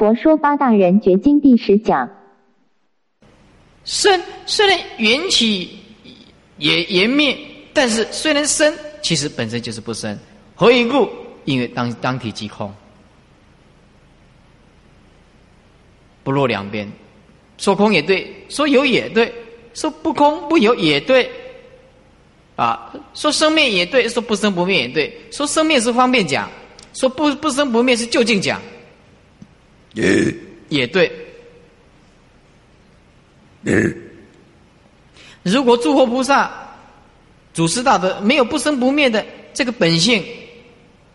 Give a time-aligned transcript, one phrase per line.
[0.00, 2.08] 佛说八大人觉经第十讲。
[3.84, 5.78] 生虽然缘起
[6.56, 7.36] 也也灭，
[7.74, 10.18] 但是虽然生，其实本身就是不生。
[10.54, 11.06] 何以故？
[11.44, 12.72] 因为当当体即空，
[16.24, 16.90] 不落两边。
[17.58, 19.30] 说空也对，说有也对，
[19.74, 21.30] 说不空不有也对。
[22.56, 25.14] 啊，说生灭也对，说不生不灭也对。
[25.30, 26.48] 说生灭是方便讲，
[26.94, 28.58] 说不不生不灭是就近讲，
[29.94, 30.34] 也
[30.68, 31.10] 也对。
[35.42, 36.50] 如果诸佛菩萨、
[37.52, 40.24] 祖师大德没有不生不灭的这个本性，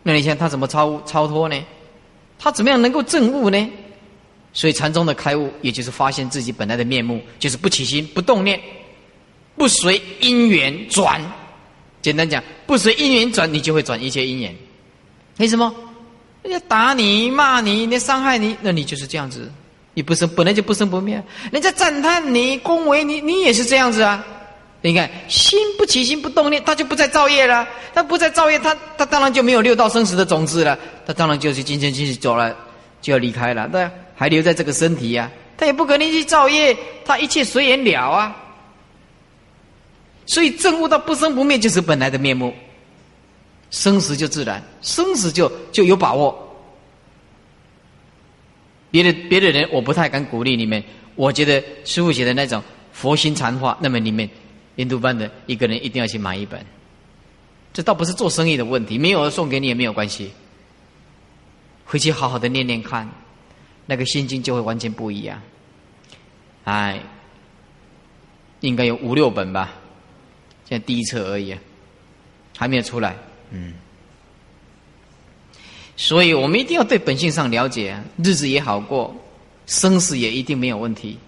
[0.02, 1.64] 那你想他怎么超超脱呢？
[2.38, 3.70] 他怎么样能够证悟呢？
[4.52, 8.60] 所以禅宗的开悟，也就是发现自己本来的面目，就是不起心、不动念、
[9.56, 11.20] 不随因缘转。
[12.00, 14.54] 简单讲，不随因缘转，你就会转一切因缘。
[15.38, 15.74] 为什么？
[16.46, 19.50] 人家打你、骂你、人家伤害你，那你就是这样子。
[19.94, 21.20] 你不生，本来就不生不灭。
[21.50, 24.24] 人家赞叹你、恭维你，你也是这样子啊。
[24.80, 27.66] 你看，心不起心不动念，他就不再造业了。
[27.92, 30.78] 他不再造业，他他当然就没有六道生死的种子了。
[31.04, 32.54] 他当然就是今天继续走了，
[33.02, 33.66] 就要离开了。
[33.68, 38.36] 对，还留在这个身体呀，他也不可能去造业，他一切随缘了啊。
[40.26, 42.54] 所以证悟到不生不灭，就是本来的面目。
[43.70, 46.42] 生死就自然，生死就就有把握。
[48.90, 50.82] 别的别的人，我不太敢鼓励你们。
[51.14, 54.28] 我觉得师傅写的那种佛心禅话，那么你们
[54.76, 56.64] 印度班的一个人一定要去买一本。
[57.72, 60.30] 这倒不是做生意的问题，没有送给你也没有关系。
[61.84, 63.08] 回去好好的念念看，
[63.84, 65.40] 那个心经就会完全不一样。
[66.64, 67.00] 哎，
[68.60, 69.72] 应该有五六本吧，
[70.68, 71.54] 现在第一册而已，
[72.56, 73.16] 还没有出来。
[73.50, 73.74] 嗯。
[75.96, 79.14] 所以我们一定要对本性上了解，日子也好过，
[79.66, 81.18] 生死也一定没有问题。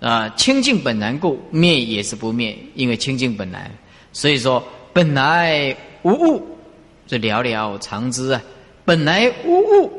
[0.00, 3.70] 啊，清净本难故，灭也是不灭，因为清净本来。
[4.14, 6.58] 所以说，本来无物，
[7.06, 8.42] 这寥寥长知啊。
[8.86, 9.92] 本来无物，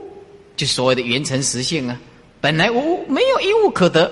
[0.56, 2.00] 就所谓的缘成实性啊。
[2.42, 4.12] 本来无物，没有一物可得。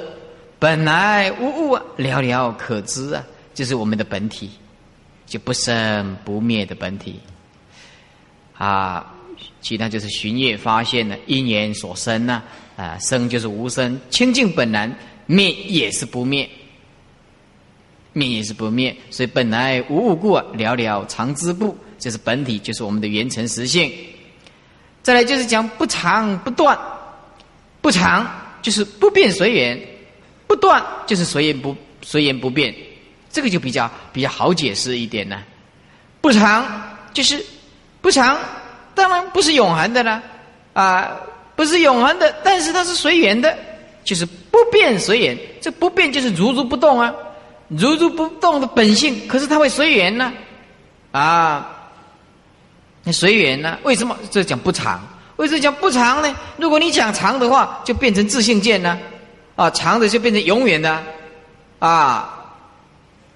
[0.59, 3.25] 本来无物啊，寥寥可知啊，
[3.55, 4.51] 就是我们的本体，
[5.29, 7.17] 就不生不灭的本体。
[8.57, 9.13] 啊，
[9.61, 12.43] 其他就是寻业发现的因缘所生呢，
[12.75, 14.93] 啊，生就是无生，清净本然，
[15.27, 16.49] 灭也是不灭，
[18.11, 23.89] 灭也是不灭，所以本来无物故，寥寥常知不，就是本体，就是我们的原成实性。
[25.01, 26.77] 再来就是讲不长不断，
[27.79, 28.29] 不长
[28.61, 29.79] 就是不变随缘，
[30.47, 32.75] 不断就是随缘不随缘不变，
[33.31, 35.41] 这个就比较比较好解释一点呢。
[36.21, 36.65] 不长
[37.13, 37.43] 就是。
[38.01, 38.39] 不长，
[38.95, 40.23] 当然不是永恒的了，
[40.71, 41.11] 啊，
[41.53, 43.53] 不是永恒的，但是它是随缘的，
[44.05, 45.37] 就是不变随缘。
[45.59, 47.13] 这不变就是如如不动啊，
[47.67, 50.31] 如如不动的本性，可是它会随缘呢，
[51.11, 51.69] 啊，
[53.03, 53.77] 那随缘呢？
[53.83, 55.05] 为什么这讲不长？
[55.35, 56.33] 为什么讲不长呢？
[56.55, 58.97] 如果你讲长的话，就变成自信见呢，
[59.57, 61.03] 啊，长的就变成永远的，
[61.79, 62.38] 啊，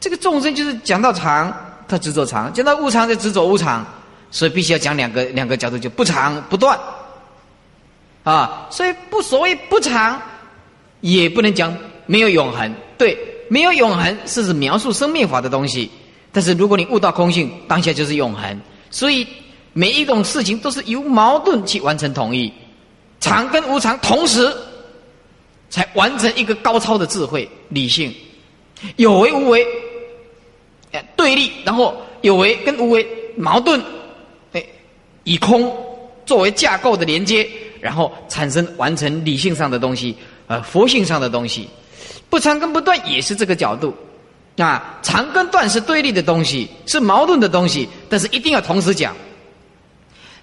[0.04, 1.50] 这个众生就是讲到长，
[1.88, 3.86] 他执着长；讲到无常，就执着无常。
[4.32, 6.78] 所以必须要讲两个两个角度，就不长不断，
[8.26, 10.22] 啊，所以不所谓不长，
[11.00, 11.74] 也不能讲
[12.06, 12.76] 没有永恒。
[12.98, 15.90] 对，没有永恒是指描述生命法的东西。
[16.34, 18.62] 但是如果你悟到空性，当下就是永恒。
[18.92, 19.26] 所以
[19.72, 22.52] 每一种事情都是由矛盾去完成统一，
[23.22, 24.54] 长跟无常同时，
[25.70, 28.14] 才完成一个高超的智慧理性。
[28.98, 29.66] 有为无为，
[30.94, 33.06] 哎，对立，然后有为跟无为
[33.36, 33.80] 矛盾。
[34.54, 34.64] 哎
[35.26, 35.74] 以空
[36.26, 37.48] 作为架构的连接，
[37.80, 40.16] 然后产生完成理性上的东西，
[40.48, 41.68] 呃，佛性上的东西，
[42.30, 43.94] 不长跟不断也是这个角度，
[44.58, 49.16] 啊，长跟断是对立的东西，是矛盾的东西，但是一定要同时讲。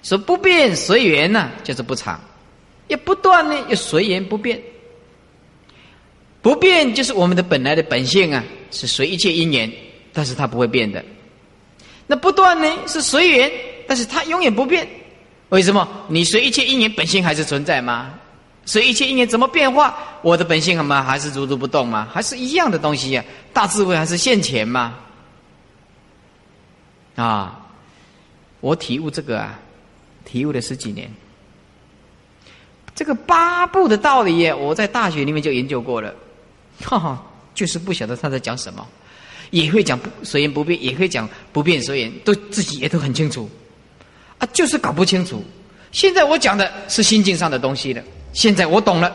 [0.03, 2.19] 说不变随缘呢，就是不长；
[2.89, 4.59] 也不断呢，又随缘不变。
[6.41, 9.71] 不变就是我们的本来的本性啊，是随一切因缘，
[10.13, 11.05] 但是它不会变的。
[12.07, 13.51] 那不断呢，是随缘。
[13.87, 14.89] 但是它永远不变，
[15.49, 15.89] 为什么？
[16.07, 18.15] 你随一切因缘本性还是存在吗？
[18.65, 19.97] 随一切因缘怎么变化？
[20.23, 22.09] 我的本性什么还是如如不动吗？
[22.13, 23.25] 还是一样的东西呀？
[23.53, 24.95] 大智慧还是现前吗？
[27.17, 27.67] 啊！
[28.61, 29.59] 我体悟这个啊，
[30.25, 31.11] 体悟了十几年。
[32.95, 36.15] 这个八部的道理，我在大学里面就研究过了，
[36.85, 38.87] 哈哈，就是不晓得他在讲什么，
[39.51, 43.49] 也会讲不随缘不变，也会讲不变随缘，都自己也都很清楚。
[44.39, 45.45] 啊，就是搞不清楚，
[45.93, 48.03] 现在我讲的是心境上的东西了。
[48.33, 49.15] 现在我懂了，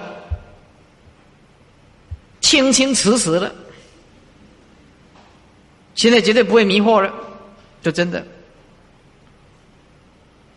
[2.42, 3.54] 清清楚楚了。
[5.96, 7.14] 现在绝对不会迷惑了，
[7.82, 8.26] 就真的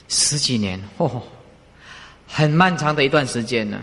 [0.08, 1.22] 十几年哦，
[2.26, 3.80] 很漫长的一段时间呢，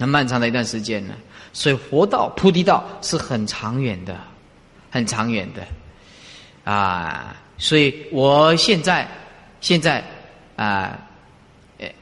[0.00, 1.14] 很漫长的一段时间呢。
[1.52, 4.18] 所以佛道、菩提道是很长远的，
[4.90, 5.66] 很长远的
[6.70, 7.36] 啊。
[7.56, 9.08] 所以我现在
[9.60, 10.04] 现在
[10.56, 11.06] 啊。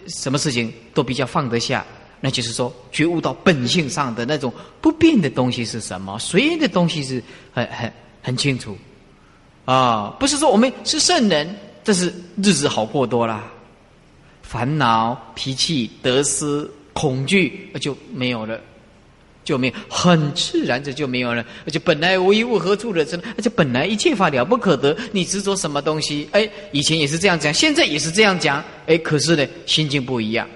[0.09, 1.87] 什么事情都比较放得下，
[2.21, 6.19] 那就是说觉悟到本性上的那种不变的东西是什么？
[6.19, 8.77] 随的东西是很很很清楚
[9.67, 10.13] 啊！
[10.19, 12.13] 不是说我们是圣人，这是
[12.43, 13.45] 日子好过多了，
[14.43, 18.61] 烦恼、脾气、得失、恐惧就没有了。
[19.49, 21.43] 就没有很自然，这就没有了。
[21.65, 23.19] 而且本来无一物，何处惹尘？
[23.37, 24.95] 而且本来一切法了不可得。
[25.13, 26.29] 你执着什么东西？
[26.33, 28.63] 哎，以前也是这样讲，现在也是这样讲。
[28.87, 30.47] 哎，可是呢，心境不一样。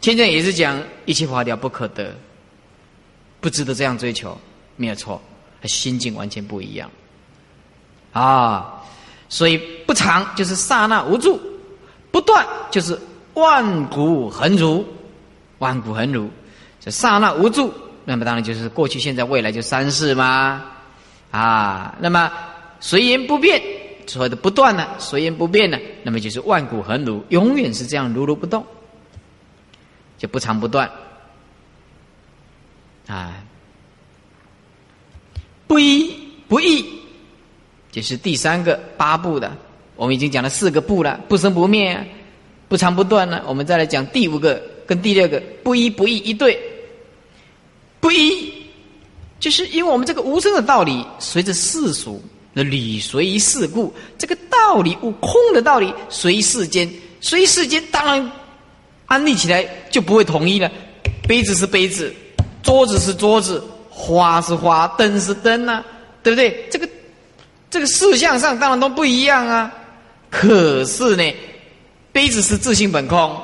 [0.00, 2.12] 现在也是讲一切法了不可得，
[3.40, 4.36] 不值得这样追求，
[4.74, 5.22] 没有错。
[5.64, 6.90] 心境完全不一样
[8.12, 8.82] 啊！
[9.28, 9.56] 所以
[9.86, 11.38] 不长就是刹那无助，
[12.10, 12.98] 不断就是
[13.34, 14.84] 万古恒如，
[15.58, 16.28] 万古恒如。
[16.80, 17.72] 这刹那无助，
[18.06, 20.64] 那么当然就是过去、现在、未来就三世吗？
[21.30, 22.32] 啊，那么
[22.80, 23.62] 随缘不变，
[24.06, 28.64] 所谓的不断呢，随缘不变呢，那么就是万古恒如，永远是这样如如不动，
[30.16, 30.90] 就不长不断。
[33.06, 33.34] 啊，
[35.66, 36.14] 不一
[36.48, 36.84] 不异，
[37.92, 39.54] 这是第三个八部的，
[39.96, 42.02] 我们已经讲了四个部了，不生不灭，
[42.68, 43.42] 不长不断呢。
[43.46, 46.58] 我们再来讲第五个跟第六个不一不异一对。
[48.00, 48.52] 不一，
[49.38, 52.22] 就是因为我们这个无声的道理，随着世俗
[52.54, 58.32] 的理随事故，这个道理悟空的道理随世间，随世间当然
[59.06, 60.70] 安立起来就不会统一了。
[61.28, 62.12] 杯子是杯子，
[62.62, 65.84] 桌子是桌子，花是花，灯是灯啊，
[66.22, 66.66] 对不对？
[66.70, 66.88] 这个
[67.68, 69.72] 这个事项上当然都不一样啊。
[70.30, 71.34] 可是呢，
[72.12, 73.36] 杯子是自性本空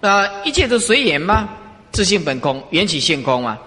[0.00, 1.48] 啊，一切都随缘嘛，
[1.92, 3.58] 自性本空，缘起性空嘛。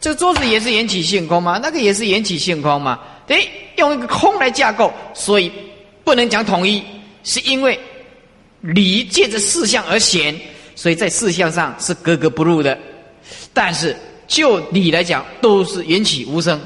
[0.00, 1.58] 这桌子也是缘起性空嘛？
[1.60, 3.00] 那个也是缘起性空嘛？
[3.26, 3.46] 哎，
[3.76, 5.50] 用一个空来架构，所以
[6.04, 6.82] 不能讲统一，
[7.24, 7.78] 是因为
[8.60, 10.34] 理借着事相而显，
[10.74, 12.78] 所以在事相上是格格不入的。
[13.52, 13.94] 但是
[14.26, 16.60] 就理来讲，都是缘起无生，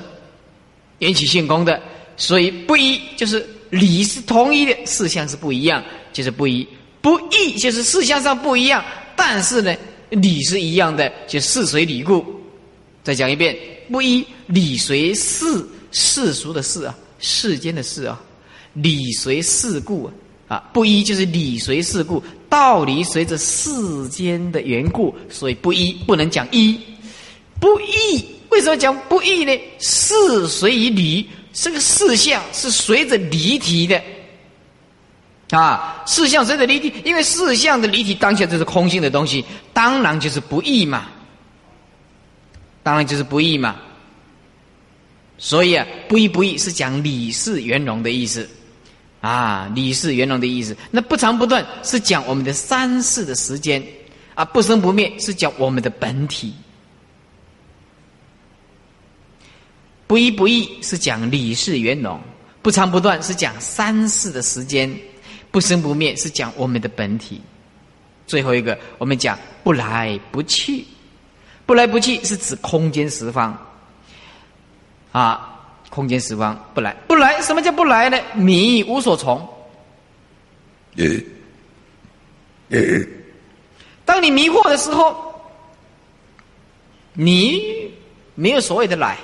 [0.99, 1.81] 缘起性空的，
[2.17, 5.83] 所以不一就是理是同一的，事相是不一样，
[6.13, 6.69] 就是不一
[7.01, 8.85] 不异就是事相上不一样，
[9.17, 9.75] 但是呢，
[10.11, 12.42] 理是一样的，就事随理故。
[13.03, 13.57] 再讲一遍，
[13.91, 18.21] 不依理随世世俗的事啊，世间的事啊，
[18.75, 20.11] 理随事故
[20.47, 26.79] 啊，不依就是理随事故，道理随着世间的缘故，所以不依不能讲依，
[27.59, 29.53] 不依为什么讲不依呢？
[29.81, 34.01] 事随于理，这个事项是随着离体的
[35.51, 41.09] 啊，事项随着离体，因为事项的离体当下就是空性的东西，当然就是不义嘛。
[42.83, 43.77] 当然就是不义嘛，
[45.39, 48.49] 所以啊，不义不义是讲理事圆融的意思，
[49.21, 50.77] 啊，理事圆融的意思。
[50.91, 53.83] 那不长不断是讲我们的三世的时间，
[54.35, 56.53] 啊，不生不灭是讲我们的本体。
[60.09, 62.21] 不义不义是讲理事圆融，
[62.61, 64.95] 不长不断是讲三世的时间，
[65.51, 67.41] 不生不灭是讲我们的本体。
[68.27, 70.85] 最后一个，我们讲不来不去。
[71.65, 73.57] 不来不去是指空间十方，
[75.13, 78.19] 啊，空间十方不来不来，什么叫不来呢？
[78.35, 79.39] 迷无所从。
[80.97, 81.07] 呃，
[82.71, 82.79] 呃，
[84.05, 85.35] 当你迷惑的时候，
[87.15, 87.91] 你
[88.35, 89.17] 没有所谓的来，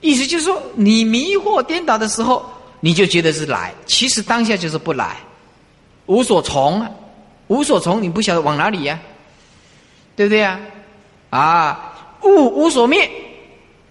[0.00, 2.48] 意思就是说，你迷惑颠倒的时候，
[2.80, 5.16] 你就觉得是来，其实当下就是不来，
[6.06, 6.86] 无所从，
[7.48, 9.00] 无所从，你不晓得往哪里呀？
[10.16, 10.60] 对不对呀？
[11.30, 13.10] 啊，物无所灭，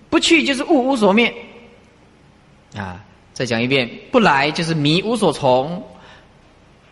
[0.09, 1.33] 不去就是物无所灭。
[2.75, 3.03] 啊，
[3.33, 5.83] 再讲一遍，不来就是迷无所从，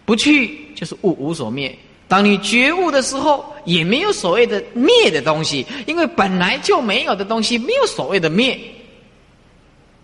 [0.05, 1.73] 不去就是物无所灭。
[2.07, 8.59] 当你觉悟的时候，也没有所谓的灭的东西，因为本来就没有的东西，没有所谓的灭。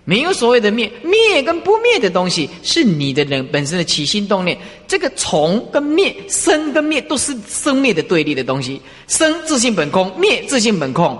[0.10, 4.58] 没有所谓的灭，灭跟不灭的东西是你的人本身的起心动念。
[4.88, 8.82] 这个从跟灭，生跟灭都是生灭的对立的东西。
[9.10, 11.20] 生自性本空，灭自性本空，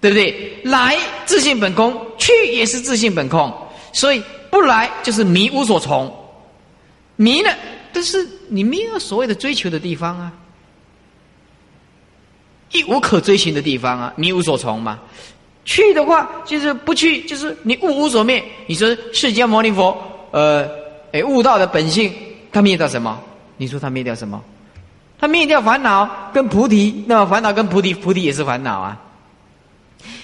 [0.00, 0.58] 对不对？
[0.64, 3.54] 来自性本空，去也是自性本空。
[3.92, 4.20] 所以
[4.50, 6.12] 不来就是迷无所从，
[7.14, 7.56] 迷了
[7.92, 10.32] 但是你没有所谓的追求的地方啊，
[12.72, 14.98] 一无可追寻的地方啊，迷无所从嘛。
[15.68, 18.42] 去的话就是不去，就是你悟无所灭。
[18.66, 19.94] 你说释迦牟尼佛，
[20.30, 20.66] 呃，
[21.12, 22.10] 哎，悟道的本性，
[22.50, 23.20] 他灭掉什么？
[23.58, 24.42] 你说他灭掉什么？
[25.18, 28.98] 他灭掉烦恼跟菩提，那么烦恼跟菩提，菩提也是烦恼啊。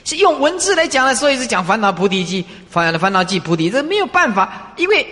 [0.03, 5.07] 是用文字来讲的，所以是讲烦恼菩提记，烦恼烦恼即菩提，这没有办法，因为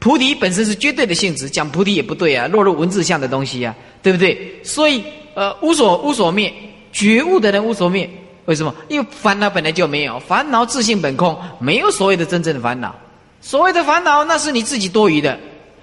[0.00, 4.36] 菩提本身是绝对的性质，讲菩提也不对啊，落入文字相的东西啊，对不对？
[4.64, 6.52] 所以，呃，无所无所灭，
[6.90, 8.10] 觉悟的人无所灭。
[8.46, 8.74] 为什么？
[8.88, 12.94] 因为烦恼本来就没有，烦恼自性本空，没有所谓的真正的烦恼。
[13.40, 15.38] 所谓的烦恼，那是你自己多余的。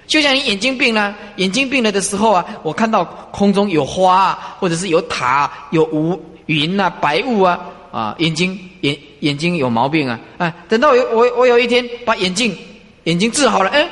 [0.07, 7.59] 就像你眼睛病了，眼睛病了的时候啊，我看到空中有花，啊，或者是有塔、有雾云啊、白雾啊，
[7.91, 12.57] 啊，眼睛眼眼睛有毛病啊，哎，等到有我我有一天把眼镜
[13.05, 13.87] 眼睛治好了，哎，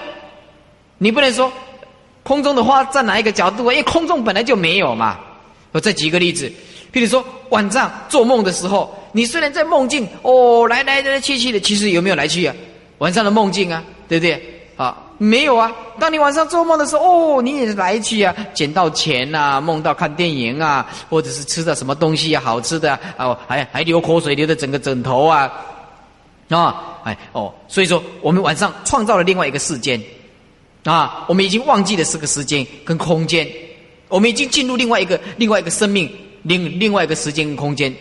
[0.98, 1.52] 你不能说
[2.22, 3.72] 空中的花在哪一个角度啊？
[3.72, 5.18] 因为空中本来就没有嘛。
[5.72, 6.52] 我再举一个例子。
[6.92, 12.56] 譬如说晚上做梦的时候，你虽然在梦境哦来来来去去的，其实有没有来去啊？
[12.98, 14.42] 晚上的梦境啊，对不对？
[14.76, 15.72] 啊，没有啊。
[16.00, 25.52] 当你晚上做梦的时候，哦，你也来去啊，捡到钱呐，梦到看电影啊，或者是吃的什么东西啊，好吃的啊，还还流口水流的整个枕头啊，
[26.50, 30.02] 啊，哎哦，所以说我们晚上创造了另外一个世间
[30.86, 33.48] 啊，我们已经忘记了这个时间跟空间，
[34.08, 36.10] 我们已经进入另外一个另外一个生命。
[36.44, 37.94] 另另外一个时间空间，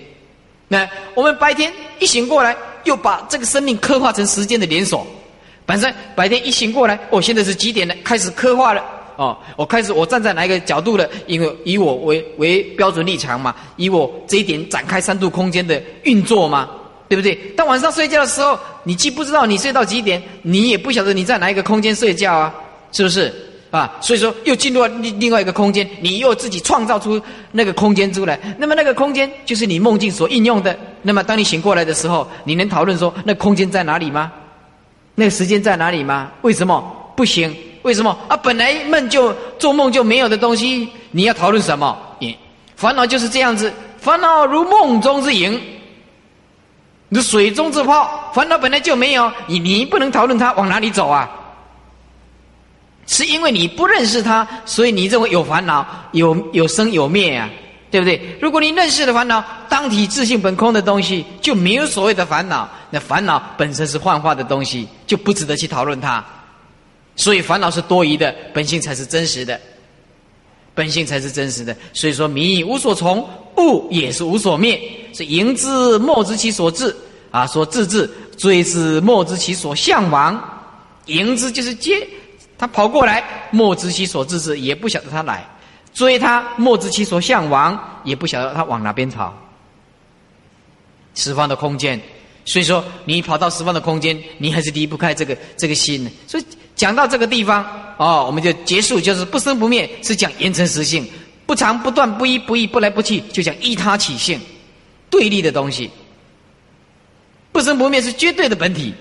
[0.69, 5.07] 那我们白天一醒过来，又把这个生命刻画成时间的连锁。
[5.67, 7.95] 本身白天一醒过来，我现在是几点了？
[8.03, 8.83] 开始刻画了
[9.17, 11.07] 哦，我开始我站在哪一个角度了？
[11.27, 16.71] 因为以我为为标准立场嘛，以我这一点展开三度空间的运作嘛，
[17.09, 17.39] 对不对？
[17.57, 22.55] 但晚上睡觉的时候，你既不知道你睡到几点，你也不晓得你在哪一个空间睡觉啊，
[22.93, 23.35] 是不是？
[23.71, 27.21] 啊，所以说又进入另另外一个空间，你又自己创造出
[27.53, 28.39] 那个空间出来。
[28.59, 30.75] 那么那个空间就是你梦境所应用的。
[31.03, 34.33] 那么当你醒过来的时候，你能讨论说那空间在哪里吗？
[35.15, 36.31] 那个时间在哪里吗？
[36.43, 37.55] 为什么不行？
[37.83, 38.37] 为什么啊？
[38.37, 41.97] 本来梦就做梦就没有的东西，你要讨论什么？
[42.19, 42.37] 你
[42.75, 45.61] 烦恼就是这样子，烦恼如梦中之影，
[47.09, 51.31] 你水中之泡，烦恼本来就没有，你你不能讨论它往哪里走啊？
[53.09, 57.49] 是因为你不认识他，所以你认为有烦恼，有有生有灭啊，
[57.91, 58.21] 对不对？
[58.39, 62.69] 如果你认识了烦恼，当体自性本空的东西，就没有所谓的烦恼。
[62.91, 66.23] 那烦恼本身是幻化的东西，就不值得去讨论它。
[67.17, 69.59] 所以烦恼是多余的，本性才是真实的，
[70.75, 71.75] 本性才是真实的。
[71.95, 74.79] 所以说迷无所从，物也是无所灭。
[75.15, 76.95] 是迎之莫知其所至
[77.31, 80.39] 啊，所至至追之莫知其所向往。
[81.07, 82.07] 迎之就是接。
[82.59, 83.23] 他跑过来，
[83.53, 85.47] 莫知其所至之，也不晓得他来
[85.95, 89.33] 追他，莫知其所向往，也不晓得他往哪边跑。
[91.15, 92.01] 十方的空间，
[92.45, 96.11] 所以说你跑到十方的空间，你还是离不开这个这个心。
[96.27, 96.45] 所以
[96.77, 97.65] 讲到这个地方，
[97.97, 101.09] 哦，我们就结束，就是不生不灭，是讲言成实性，
[101.47, 104.41] 不长不断，不一不异，不来不去，就讲依他起性，
[105.11, 105.91] 对立的东西。
[107.51, 108.95] 不生不灭是绝对的本体。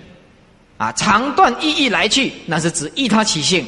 [0.77, 3.65] 啊，长断意义来去，那是指依他起性，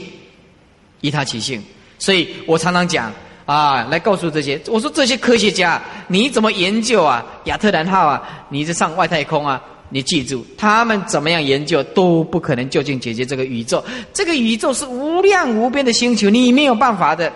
[1.01, 1.61] 依他起性。
[1.97, 3.11] 所以我常常讲
[3.45, 7.25] 啊，来告诉这些，我说这些科学家，你怎么研究啊？
[7.45, 9.61] 亚特兰号啊，你是上外太空啊？
[9.89, 13.83] 你记住，他们怎么样研究都不可能究竟解决这个宇宙。
[14.13, 17.33] 这个宇宙是无量无边的星球，你没有办法的。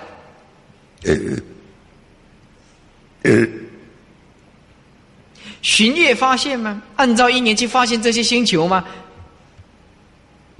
[5.64, 6.82] 巡月发现吗？
[6.96, 8.86] 按照一年去发现这些星球吗？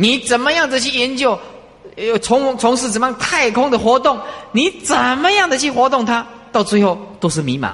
[0.04, 1.40] 你怎么样的去研究？
[1.96, 4.20] 呃，从从事什么太空的活动？
[4.52, 6.26] 你怎么样的去活动它？
[6.52, 7.72] 到最后都是迷茫。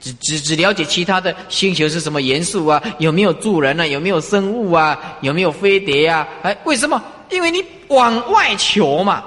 [0.00, 2.82] 只只只了解其他的星球是什么元素啊？
[2.98, 3.86] 有没有住人啊？
[3.86, 4.98] 有没有生物啊？
[5.20, 6.26] 有没有飞碟啊？
[6.42, 7.00] 哎，为什么？
[7.30, 9.22] 因为你往外求嘛。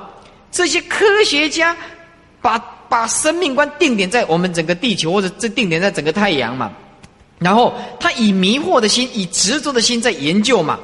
[0.52, 1.74] 这些科学家
[2.42, 6.70] 把把生命观定点在我们整个地球，或者这定点在整个太阳嘛。
[7.38, 10.80] 然后他以迷惑的心，以执着的心在研究嘛，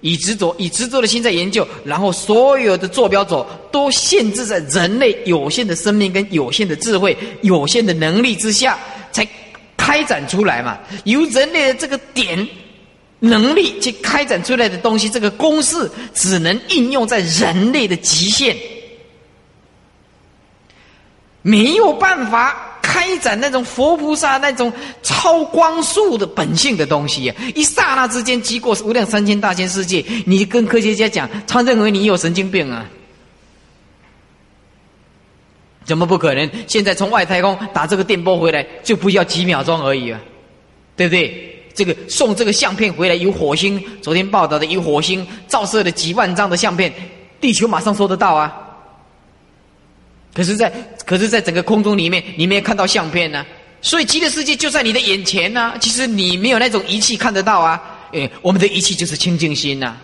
[0.00, 8.78] 以执着、以执着的心在研究，然后所有的坐标轴都限制在人类有限的生命跟有限的智慧、有限的能力之下，
[9.10, 9.26] 才
[9.76, 10.78] 开展出来嘛。
[11.04, 12.48] 由人类的这个点
[13.18, 18.56] 能力去开展出来的东西，这个公式只能应用在人类的极限，
[21.42, 22.75] 没有办法。
[22.96, 24.72] 开展那种佛菩萨那种
[25.02, 27.34] 超光速的本性的东西呀！
[27.54, 32.86] 一刹那之间，击过无量三千大千世界，你跟科学家讲，他认为你有神经病啊？
[35.84, 36.50] 怎么不可能？
[36.66, 40.18] 现在从外太空打这个电波回来，就不要几秒钟而已啊，
[40.96, 41.52] 对不对？
[41.74, 46.90] 这个送这个相片回来，有火星昨天报道的有火星照射了几万张的相片，
[47.42, 48.62] 地球马上收得到啊。
[50.36, 50.70] 可是，在
[51.06, 53.46] 可是，在整个空中里面，你没有看到相片呢。
[53.80, 55.72] 所以，极乐世界就在你的眼前呢。
[55.80, 57.80] 其实你没有那种仪器看得到啊。
[58.12, 59.96] 诶，我们的仪器就是清净心呐。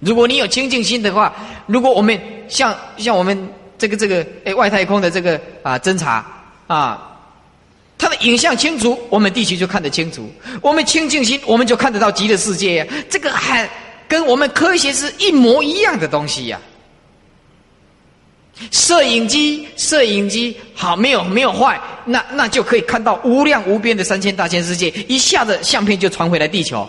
[0.00, 1.34] 如果你有清净心的话，
[1.66, 3.48] 如果我们像像我们。
[3.78, 6.24] 这个这个诶，外太空的这个啊侦查
[6.66, 7.14] 啊，
[7.98, 10.32] 它的影像清楚，我们地球就看得清楚。
[10.62, 12.86] 我们清净心，我们就看得到极乐世界呀。
[13.10, 13.68] 这个很
[14.08, 16.58] 跟我们科学是一模一样的东西呀。
[18.70, 26.88] 摄影机，摄影机好，没有没有坏，那那就可以看到无量无边的三千大千世界，一下子相片就传回来地球。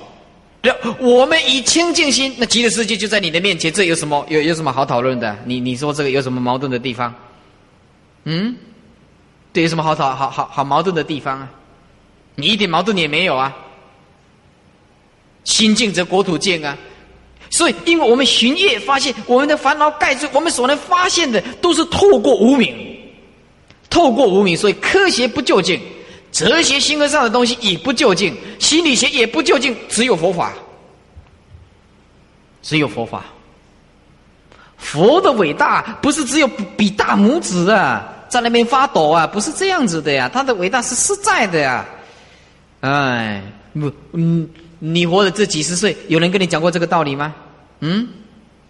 [1.00, 5.38] 我们以清净心，那极乐世界就在你的面前，这有什么有有什么好讨论的？
[5.46, 7.14] 你你说这个有什么矛盾的地方？
[8.26, 8.56] 嗯，
[9.54, 11.50] 这有什么好讨好好好矛盾的地方啊？
[12.36, 13.56] 你一点矛盾也没有啊！
[15.44, 16.78] 心净则国土净啊！
[17.50, 22.76] 所以，因为我们寻夜发现，我们的烦恼盖住，我们所能发现的都是透过无名，
[23.90, 25.80] 透过无名，所以科学不究竟。
[26.30, 30.54] 哲学、形而上的东西也不究竟，心理学也不究竟，只有佛法，
[32.62, 33.24] 只有佛法。
[34.78, 40.30] 佛的伟大不是只有比大拇指啊，在那边发抖啊，不是这样子的呀。
[40.32, 41.84] 他的伟大是实在的呀。
[42.82, 43.42] 哎，
[43.74, 44.48] 不，嗯，
[44.80, 47.34] 你活了这几十岁，有人跟你讲过这个道理吗？
[47.80, 48.08] 嗯，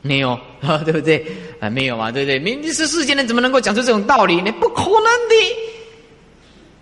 [0.02, 0.40] 没有，
[0.86, 1.26] 对不对？
[1.60, 2.40] 啊，没有嘛，对不对？
[2.40, 4.52] 明明是世间人，怎么能够讲出这种道理呢？
[4.60, 5.58] 不可能的。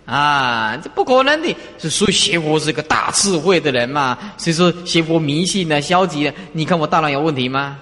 [0.06, 1.52] 啊，这不可能的！
[1.78, 4.16] 是所以邪佛是个大智慧的人嘛？
[4.36, 6.32] 所以说邪佛迷信呢，消极的。
[6.52, 7.78] 你看我大脑有问题吗？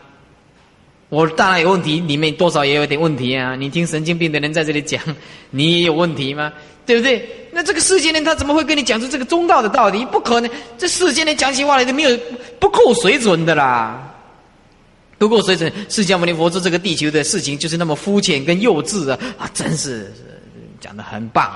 [1.10, 3.54] 我大脑有问题，里面多少也有点问题啊！
[3.54, 4.98] 你听神经病的人在这里讲，
[5.50, 6.50] 你也有问题吗？
[6.86, 7.48] 对不对？
[7.52, 10.04] 那这个世间人他怎么会跟你讲出这个中道的道理？
[10.06, 10.50] 不可能！
[10.76, 12.18] 这世间人讲起话来都没有
[12.58, 14.14] 不够水准的啦，
[15.18, 15.72] 不够水准。
[15.88, 19.18] 释迦牟尼佛说这个地球的事情就是那么肤浅跟幼稚啊！
[19.38, 20.12] 啊，真是
[20.80, 21.50] 讲的很棒。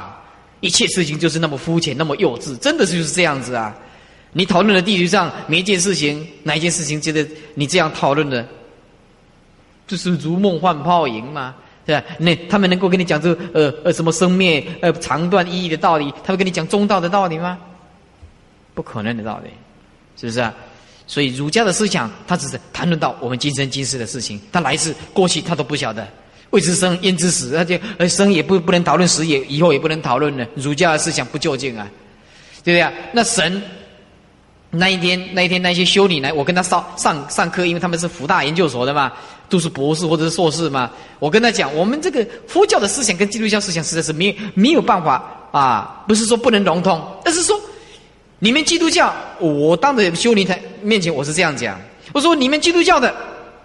[0.60, 3.76] 一切事情就是那么肤浅，那么幼稚，真的是就是这样子啊！
[4.32, 8.46] 你讨论的地球上每一件事情，哪一件事情觉得你这样讨论的，
[9.86, 11.54] 就是如梦幻泡影吗？
[11.88, 12.04] 对吧？
[12.18, 17.58] 那他们能够跟你讲这呃呃什么生灭呃长短意义的道理，他会跟你讲中道的道理吗？
[18.74, 19.48] 不可能的道理，
[20.20, 20.54] 是不是啊？
[21.06, 26.06] 所以儒家的思想，他只是谈论到我们今生今世的事情，他来自过去，他都不晓得。
[26.50, 27.56] 未知生，焉知死？
[27.56, 30.46] 而且，而生也不不能讨论，死也以后也不能讨论了。
[30.54, 31.88] 儒家的思想不究竟啊，
[32.62, 32.92] 对不对啊？
[33.12, 33.62] 那神
[34.70, 39.10] 那一天，那一天那些修女来，我跟他上上上课，因为他们是福大研究所的嘛，
[39.48, 40.90] 都是博士或者是硕士嘛。
[41.18, 47.60] 我跟他讲，我们这个佛教的思想跟基督教思想实在是没没有办法啊，不是说不能融通，而是说
[48.38, 51.80] 你们基督教，我当着修女台面前我是这样讲，
[52.12, 53.14] 我说你们基督教的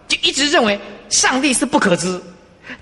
[0.07, 2.19] 就一直认为上帝是不可知。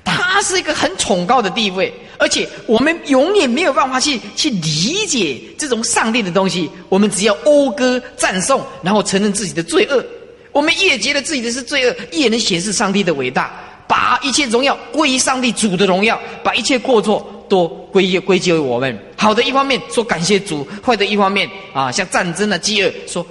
[0.05, 6.69] 他是一个很崇高的地位，而且我们永远没有办法去去理解这种上帝的东西。
[6.87, 10.05] 我们只要讴歌赞颂，然后承认自己的罪恶。
[10.51, 13.51] 我们越觉得自己的是罪恶，越能显示上帝的伟大。
[13.87, 18.97] 把一切荣耀归于上帝主的荣耀，把一切过错都归于归结为我们。
[19.17, 23.27] 好的一方面说感谢主，坏的一方面啊，像战争的饥饿，说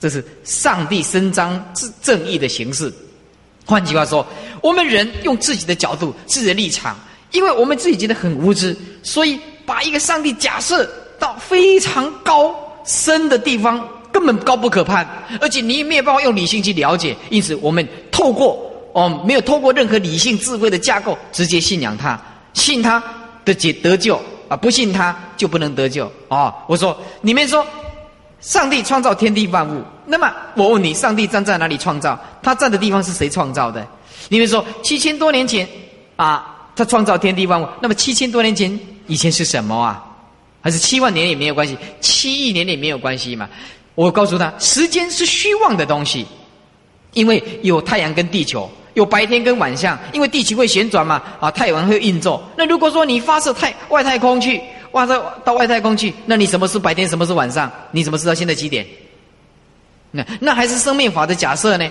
[0.00, 2.90] 这是上帝伸张正正义的形式。
[3.66, 4.26] 换句话说，
[4.62, 6.98] 我们人用自己的角度、自己的立场，
[7.32, 12.56] 因为我们自己觉得很无知，所以把一个上帝假设到非常高
[12.86, 15.06] 深的地方，根本高不可攀，
[15.42, 17.14] 而且你也没有办法用理性去了解。
[17.28, 18.58] 因此，我们透过
[18.94, 22.18] 哦，没有透过任何理性智慧的架构，直接信仰他，
[22.54, 23.02] 信他
[23.44, 26.54] 的解得救啊，不信他就不能得救啊！
[26.66, 27.62] 我说，你们说。
[28.38, 32.16] 上帝创造天地万物，那么我问你，上帝站在哪里创造？
[32.42, 33.84] 他站的地方是谁创造的？
[34.28, 35.66] 你们说七千多年前
[36.14, 40.04] 啊，他创造天地万物，那么七千多年前以前是什么啊？
[40.60, 43.48] 还是七万年也没有关系，七亿年也没有关系嘛？
[43.96, 46.24] 我告诉他，时间是虚妄的东西，
[47.14, 52.40] 因为有太阳跟地球，有白天跟晚上，因为地球会旋转嘛，啊，太阳会运作。
[52.56, 54.62] 那如果说你发射太外太空去。
[54.92, 57.70] 哇，到到外太空去，那你什么是白天，什么是晚上？
[57.90, 58.86] 你怎么知道现在几点？
[60.10, 61.86] 那那还是生命法的假设呢？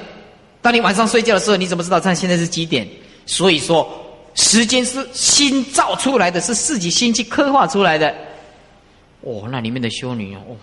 [0.59, 2.87] 当你晚上睡觉的时候，你怎么知道它现在是几点？
[3.27, 3.87] 所以说，
[4.33, 8.09] 时间是心造出来的，是自己心去刻画出来的。
[9.21, 10.57] 哦，那里面的修女哦，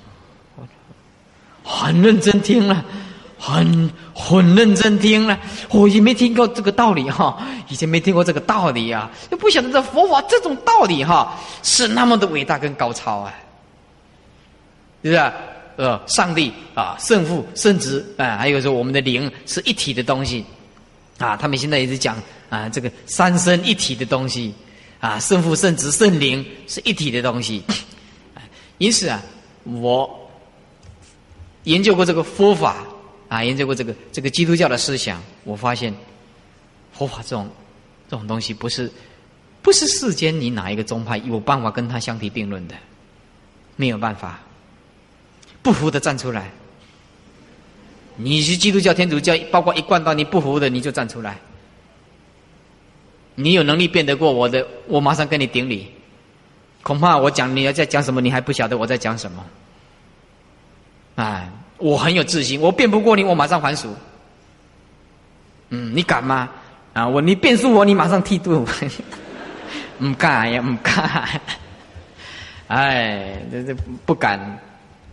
[1.63, 2.85] 很认真听了，
[3.39, 5.39] 很很认真听了。
[5.71, 13.35] 我也没听过这个道理哈，以前没听过这个道理啊，又不晓得这佛法这种道理哈是那么的伟大跟高超啊，
[15.03, 15.33] 是不是？
[15.77, 20.45] 呃，上帝啊，圣父、圣子啊，还有说我们的灵是一体的东西
[21.17, 21.35] 啊。
[21.35, 22.15] 他们现在一直讲
[22.51, 24.55] 啊，这个三生一体的东西
[25.01, 27.63] 啊，圣父、圣子、圣灵是一体的东西。
[28.77, 29.23] 因此啊，
[29.65, 30.22] 我
[31.65, 32.77] 研究过这个佛法
[33.29, 35.95] 啊，研究过这个这个基督教的思想，我发现
[36.93, 37.49] 佛法这种
[38.09, 38.91] 这种东西不是
[39.63, 42.75] 不是世间你哪一个宗派有办法跟他相提并论的，
[43.77, 44.41] 没有办法。
[45.63, 46.51] 不服的站出来！
[48.17, 51.39] 你是基督教、天主教，包括一贯道，你不服的你就站出来。
[53.37, 55.87] 你有能力辩得过我的，我马上跟你顶礼。
[56.83, 59.47] 恐怕我讲你要在讲什么，你还不晓得我在讲什么。
[61.17, 61.49] 哎，
[61.79, 63.89] 我很有自信，我辩不过你，我马上还俗。
[65.71, 66.49] 嗯，你敢吗？
[66.93, 68.67] 啊，我你辩输我，你马上剃度。
[70.01, 71.41] 唔敢呀，唔敢。
[72.69, 74.39] 哎，这这不敢。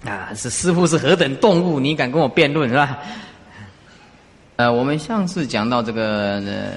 [0.06, 1.80] 啊，是师傅是何等动物？
[1.80, 2.98] 你敢跟我辩论是吧？
[4.56, 6.72] 呃，我们上次讲到这个，呃，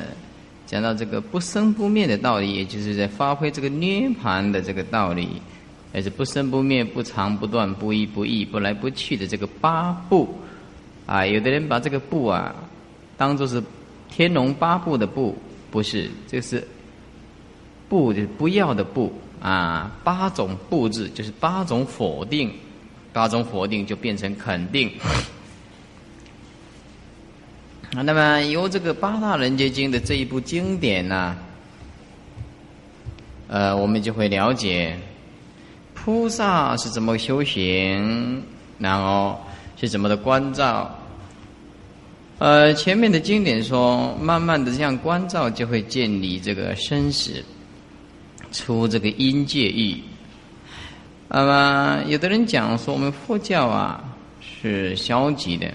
[0.67, 5.41] 讲到这个不生不灭的道理，也就是在发挥这个涅盘的这个道理，
[5.93, 10.29] 也是不生不灭、不长不断、不一不异、不来不去的这个八部。
[11.07, 12.55] 啊，有的人把这个部啊，
[13.17, 13.63] 当做是
[14.09, 15.37] 天龙八部的部，
[15.71, 16.67] 不是，这是
[17.89, 22.53] 不就不要的不啊，八种布置就是八种否定。
[23.15, 24.91] 八种否定就变成肯定。
[27.91, 31.37] 那么由这个八大人觉经的这一部经典呢，
[33.49, 34.97] 呃，我们就会了解
[36.05, 38.43] 菩萨是怎么修行，
[38.77, 39.41] 然后
[39.81, 40.91] 是怎么的关照。
[42.41, 47.45] 呃，前面的经典说，慢慢的这样关照，就会建立这个生死，
[48.51, 50.03] 出这个因界域。
[51.29, 54.03] 那么，有的人讲说我们佛教啊
[54.41, 55.73] 是消极的，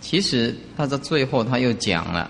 [0.00, 2.28] 其实他在最后他又讲了，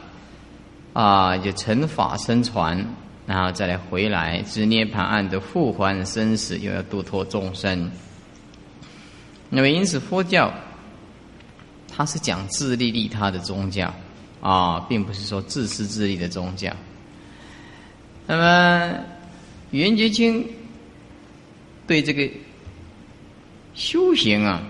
[0.92, 2.87] 啊，就成法生传，
[3.29, 7.88] 然后再来回来知涅盘案的复还生死，又要度脱众生。
[9.51, 10.53] 那么，因此佛教
[11.87, 13.95] 它是讲自利利他的宗教
[14.41, 16.75] 啊，并不是说自私自利的宗教。
[18.27, 18.95] 那么，
[19.71, 20.43] 《圆觉经》
[21.87, 22.29] 对这个。
[23.75, 24.61] 修行啊，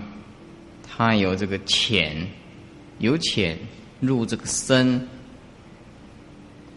[0.87, 2.15] 他有这个浅，
[2.99, 3.57] 由浅
[3.99, 5.07] 入这个深，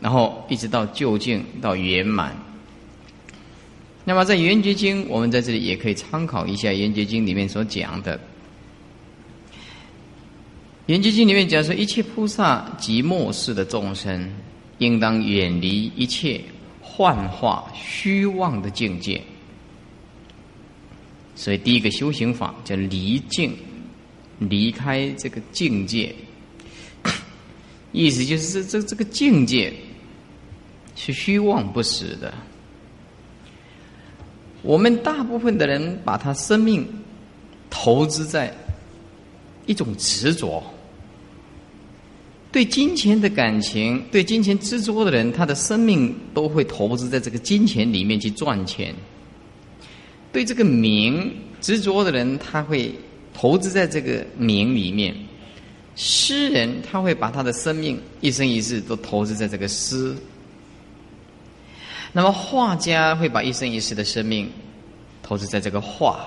[0.02, 2.36] 然后一直到究竟到圆满。
[4.04, 8.18] 那么在《圆觉经》，我们在这里也可以参考一下《圆觉经》里面所讲的。
[10.86, 14.28] 《圆觉经》里面讲说，一切菩萨及末世的众生，
[14.78, 16.40] 应当远离一切
[16.80, 19.22] 幻化虚妄的境界。
[21.36, 23.56] 所以，第一个修行法叫离境，
[24.40, 26.12] 离开这个境界。
[27.92, 29.72] 意思就是这这这个境界
[30.94, 32.32] 是虚妄不实的。
[34.62, 36.86] 我们大部分的人把他生命
[37.68, 38.54] 投资在
[39.66, 40.62] 一种执着，
[42.52, 48.94] 对金钱的感情，对金钱执着的人，他的生命都会投资在这个金钱里面去赚钱。
[50.32, 52.94] 对这个名执着的人，他会
[53.34, 55.12] 投资在这个名里面；
[55.96, 60.14] 诗人他会把他的生命一生一世都投资在这个诗。
[62.12, 64.50] 那么画家会把一生一世的生命
[65.22, 66.26] 投资在这个画。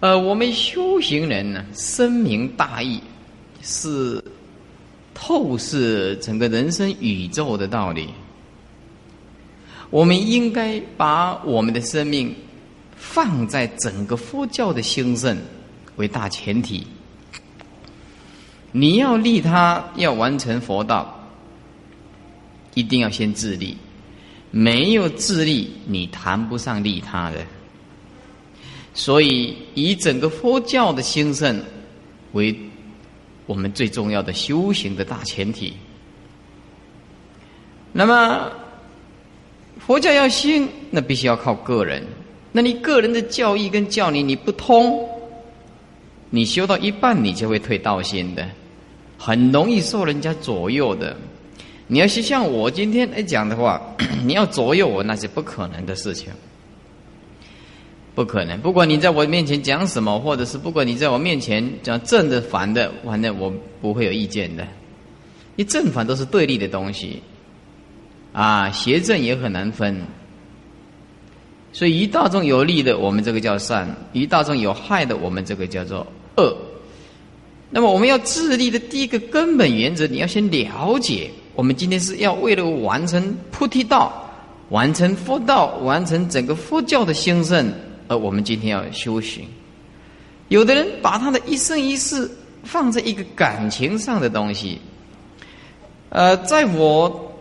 [0.00, 3.02] 呃，我们修行人呢，深明大义，
[3.60, 4.22] 是
[5.12, 8.08] 透视整个人生宇宙的道理。
[9.90, 12.34] 我们应该把我们的生命
[12.96, 15.36] 放在整个佛教的兴盛
[15.96, 16.86] 为大前提。
[18.70, 21.18] 你要利他，要完成佛道，
[22.74, 23.76] 一定要先自利。
[24.50, 27.36] 没有自利，你谈不上利他的。
[28.94, 31.62] 所以，以整个佛教的兴盛
[32.32, 32.58] 为
[33.46, 35.72] 我们最重要的修行的大前提。
[37.92, 38.50] 那么。
[39.86, 42.04] 佛教要兴，那必须要靠个人。
[42.52, 45.08] 那你个人的教义跟教理你不通，
[46.28, 48.46] 你修到一半，你就会退道心的，
[49.16, 51.16] 很容易受人家左右的。
[51.90, 53.82] 你要是像我今天来讲的话，
[54.24, 56.28] 你要左右我，那是不可能的事情，
[58.14, 58.60] 不可能。
[58.60, 64.66] 不管你在我面前讲什么，或者是不管你在我面前讲正的、反的，反正我不会有意见的。
[65.56, 67.22] 你正反都是对立的东西，
[68.32, 69.96] 啊，邪正也很难分。
[71.72, 76.56] 所以，一大众有利的，我们这个叫善；一大众有害的，我们这个叫做恶。
[77.70, 81.30] 那么，我们要自立的第一个根本原则，你要先了解。
[81.58, 84.30] 我们今天是要为了完成菩提道、
[84.68, 87.68] 完成佛道、完成整个佛教的兴盛，
[88.06, 89.44] 而我们今天要修行。
[90.46, 92.30] 有的人把他的一生一世
[92.62, 94.78] 放在一个感情上的东西。
[96.10, 97.34] 呃，在我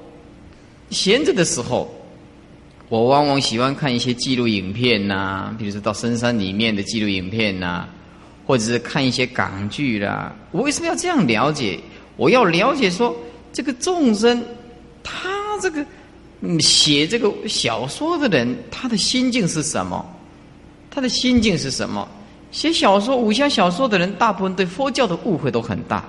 [0.90, 1.88] 闲着的时候。
[2.90, 7.86] 我往往喜欢看一些记录影片呐，比如说到深山里面的记录影片呐，
[8.48, 10.34] 或者是看一些港剧啦。
[10.52, 11.78] 我为什么要这样了解？
[12.16, 13.14] 我要了解说，
[13.58, 14.46] 这个众生，
[15.04, 15.84] 他这个
[16.60, 20.06] 写这个小说的人，他的心境是什么？
[20.92, 22.08] 他的心境是什么？
[22.52, 26.06] 写小说、武侠小说的人，大部分对佛教的误会都很大，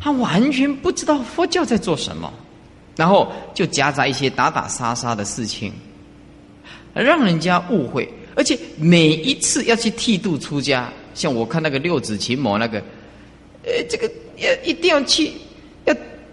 [0.00, 2.32] 他完全不知道佛教在做什么。
[2.96, 5.70] 然后就夹杂一些打打杀杀的事情，
[6.94, 8.10] 让人家误会。
[8.34, 12.78] 而且每一次要去剃度出家，像我看那个六指琴魔那个，
[13.64, 15.30] 呃，这个要一定要去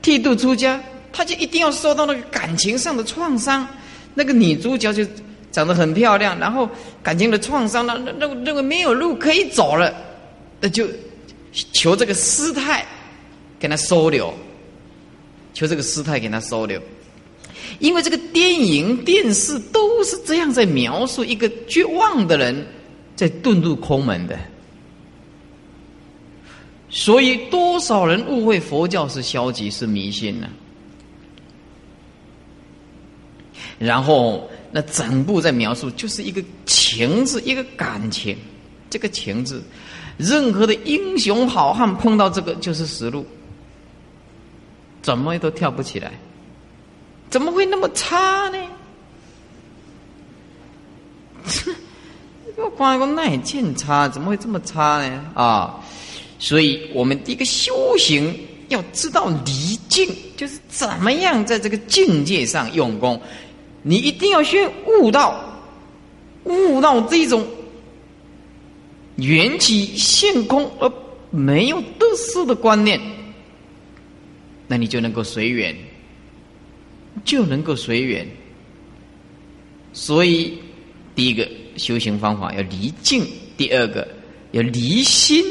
[0.02, 0.82] 剃度出家，
[1.12, 3.68] 他就一定要受到那个感情上的创伤。
[4.14, 5.06] 那个女主角就
[5.52, 6.70] 长得很漂亮，然后
[7.04, 9.94] 感情的创伤，那那那认为没有路可以走了，
[10.60, 10.88] 那就
[11.74, 12.86] 求这个师太
[13.60, 14.34] 给他收留。
[15.54, 16.82] 求这个师太给他收留，
[17.80, 22.68] 因为这个电影、电视都是这样在描述一个绝望的人
[23.16, 24.38] 在遁入空门的，
[26.98, 30.48] 所以多少人误会佛教是消极、是迷信呢？
[33.78, 38.38] 然后那整部在描述就是一个情字，一个感情，
[38.90, 39.62] 这个情字，
[40.16, 43.26] 任何的英雄好汉碰到这个就是死路。
[45.02, 46.14] 怎么都跳不起来，
[47.30, 48.58] 怎么会那么差呢？
[52.56, 55.26] 我光光那也见差，怎么会这么差呢？
[55.36, 55.84] 啊！
[56.38, 63.20] 所以我们第一个修行要知道离境，就是怎么样在这个境界上用功。
[63.84, 65.62] 你一定要先悟到，
[66.44, 67.46] 悟到这种
[69.16, 70.92] 缘起现空而
[71.30, 73.00] 没有得失的观念。
[74.68, 75.76] 那你就能够随缘，
[77.24, 78.28] 就能够随缘。
[79.94, 80.54] 所以，
[81.16, 84.06] 第一个修行方法要离境，第二个
[84.52, 85.46] 要离心。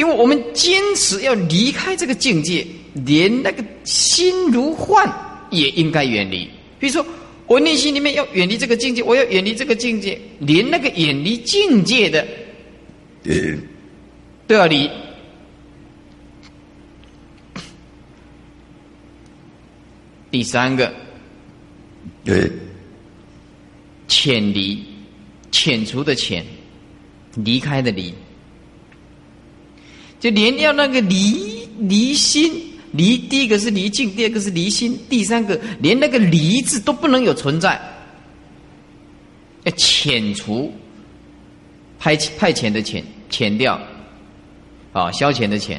[0.00, 2.66] 因为我们坚持要离开这个境界，
[3.04, 5.06] 连那个心如幻
[5.50, 6.48] 也应该远离。
[6.78, 7.04] 比如说，
[7.46, 12.26] 我内心里面要远离这个境界，我要远离这个境界，连那个远离境界的，
[14.46, 14.88] 都要离。
[20.30, 20.90] 第三个，
[24.08, 24.82] 遣离，
[25.52, 26.42] 遣除的遣，
[27.34, 28.14] 离开的离，
[30.20, 32.52] 就连要那个离离心
[32.92, 37.80] 离，第一个是离境，第二个是离心，第三个连那个离字都不能有存在，
[39.64, 40.72] 要遣除，
[41.98, 43.80] 派派遣的遣遣掉，
[44.92, 45.78] 啊，消遣的遣，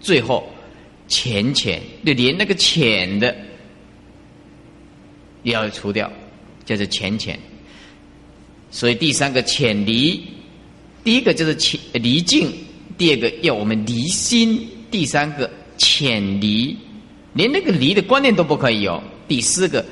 [0.00, 0.48] 最后。
[1.10, 3.34] 浅浅，就连那个浅的
[5.42, 6.12] 也要除掉，
[6.66, 7.40] 叫做浅浅。
[8.70, 10.22] 所以第三个浅离，
[11.08, 12.52] 第一个就是潜离境，
[12.98, 16.76] 第二个要我们离心，第三个潜离，
[17.32, 19.02] 连那个离的观念都不可以有。
[19.26, 19.82] 第四个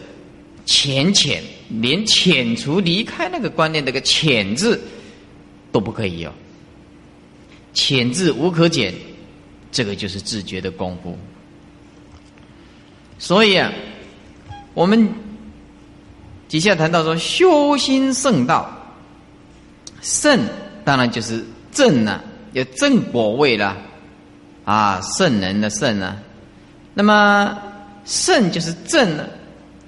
[0.67, 4.79] 浅浅，连浅除离开那个观念那个浅字
[5.73, 6.31] 都不可以有，
[7.73, 8.93] 浅字无可减。
[9.73, 11.17] 这个就是自觉的功夫，
[13.19, 13.73] 所以啊，
[14.75, 15.11] 我们
[16.47, 18.71] 底下谈到说修心圣道，
[20.03, 20.39] 圣
[20.87, 22.21] 当然就是正呢，
[22.53, 23.77] 有正果位了
[24.65, 26.17] 啊，圣人的圣呢，
[26.95, 27.59] 那么
[28.05, 29.27] 圣就是正呢，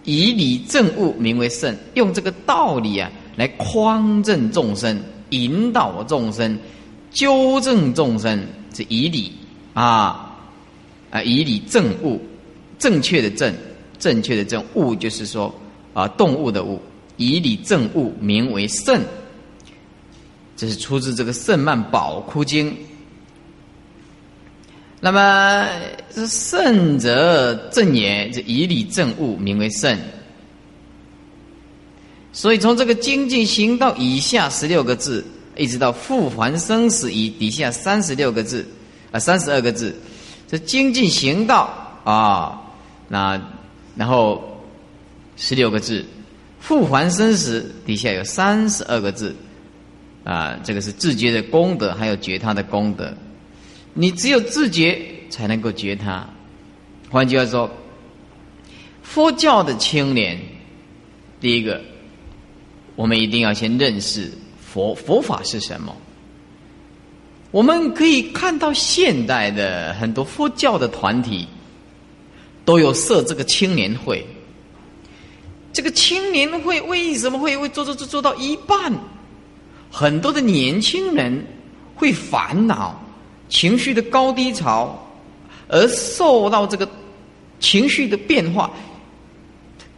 [0.02, 6.58] 以理正悟名为圣，用这个道理啊来匡正众生，引导众生，
[7.12, 9.32] 纠正众生，是以理。
[9.74, 10.36] 啊，
[11.12, 12.20] 啊，以理正物，
[12.80, 13.54] 正确的正，
[14.00, 15.54] 正确的正物，就是说
[15.94, 16.82] 啊，动物的物，
[17.16, 19.00] 以理正物，名为圣。
[20.58, 22.72] 这是出自这个《圣曼宝窟经》
[25.00, 25.68] 那么
[26.12, 29.96] 是圣者正也，这以理正悟，名为圣。
[32.32, 35.24] 所以从这个精进行道以下十六个字，
[35.56, 38.66] 一直到复还生死以底下三十六个字，
[39.12, 39.94] 啊，三十二个字，
[40.48, 41.70] 这精进行道
[42.02, 42.60] 啊，
[43.06, 43.40] 那
[43.94, 44.60] 然后
[45.36, 46.04] 十六个字，
[46.58, 49.32] 复还生死底下有三十二个字，
[50.24, 53.12] 啊，这个是自觉的功德，还有觉他的功德。
[53.94, 55.00] 你只有自觉
[55.30, 56.28] 才能够觉他。
[57.10, 57.70] 换句话说，
[59.02, 60.38] 佛教的青年，
[61.40, 61.80] 第一个。
[62.96, 64.28] 我们一定要先认识
[64.60, 65.94] 佛佛法是什么。
[67.52, 71.46] 我们可以看到现代的很多佛教的团体
[72.64, 74.26] 都有设这个青年会。
[75.72, 78.92] 这个青年会为什么会会做做做做到一半？
[79.90, 81.44] 很多的年轻人
[81.94, 82.98] 会烦恼
[83.48, 84.96] 情绪的高低潮，
[85.68, 86.88] 而受到这个
[87.58, 88.70] 情绪的变化。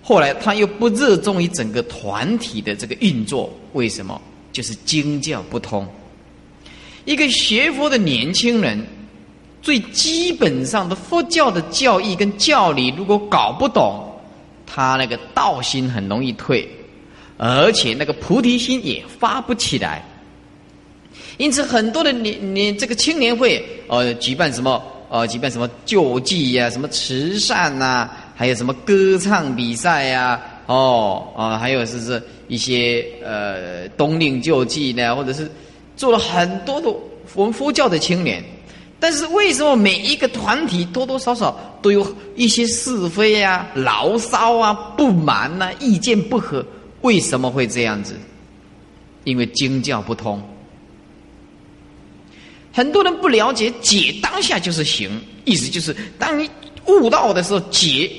[0.03, 4.21] 后来他又不热衷于整个团体的这个运作，为什么？
[4.53, 5.87] 就是经教不通。
[7.05, 8.85] 一个学佛的年轻人，
[9.63, 14.05] 最基本上的佛教的教义跟教理，如果搞不懂，
[14.67, 16.69] 他那个道心很容易退，
[17.43, 20.05] 而且那个菩提心也发不起来。
[21.39, 28.11] 因此，很多的年年这个青年会，呃，举办什么，呃，举办什么救济呀，什么慈善呐。
[28.37, 30.39] 还有什么歌唱比赛呀？
[30.67, 35.51] 哦啊，还有是是一些呃冬令救济呢，或者是
[35.97, 36.91] 做了很多的
[37.35, 38.45] 我们佛教的青年。
[38.99, 46.63] 但是为什么每一个团体多多少少都有一些是非啊、牢骚啊、不满呐、意见不合？
[47.03, 48.15] 为什么会这样子？
[49.25, 50.43] 因为经教不通，
[52.73, 55.11] 很多人不了解解当下就是行，
[55.45, 56.49] 意思就是当你
[56.87, 58.11] 悟道的时候解。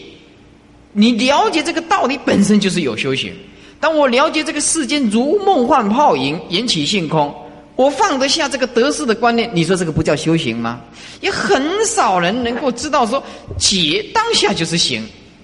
[0.93, 3.33] 你了解这个道理本身就是有修行。
[3.79, 7.33] 当我了解这个世间如梦幻泡影，缘起性空，
[7.77, 10.81] 我放得下这个得失的观念，你说这个不叫修行吗？
[11.21, 13.23] 也很少人能够知道说
[13.57, 15.01] 解当下就是行。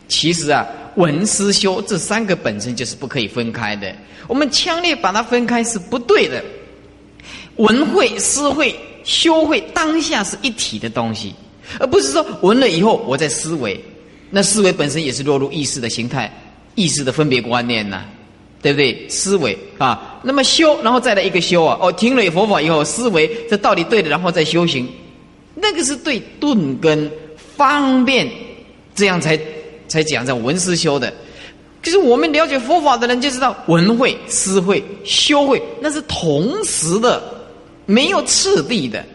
[0.10, 0.67] 其实啊，
[0.98, 3.92] 文思修这三个本身就是不可以分开的。
[4.28, 6.44] 我们强烈把它分开是不对的。
[7.56, 11.34] 文会、思会、修会，当下是一体的东西，
[11.80, 13.80] 而不是说闻了以后我在思维。
[14.30, 16.32] 那思维本身也是落入意识的形态、
[16.76, 18.04] 意识的分别观念呐，
[18.62, 19.08] 对不对？
[19.08, 24.88] 思维啊，那么修，然后再来一个修啊，哦，听了佛法以后，思维这道理对的，然后再修行，
[25.56, 27.10] 那个是对顿根
[27.56, 28.30] 方便，
[28.94, 29.40] 这样才
[29.88, 31.13] 才讲在文思修的。
[31.82, 37.23] 可是我们了解佛法的人就知道，文会、思会、修会，那是同时的，
[37.86, 39.06] 没有次第的。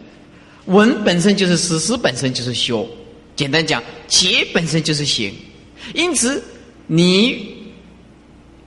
[0.65, 2.87] 文本身就是思，思本身就是修。
[3.35, 5.33] 简单讲，结本身就是行，
[5.93, 6.41] 因此
[6.87, 7.73] 你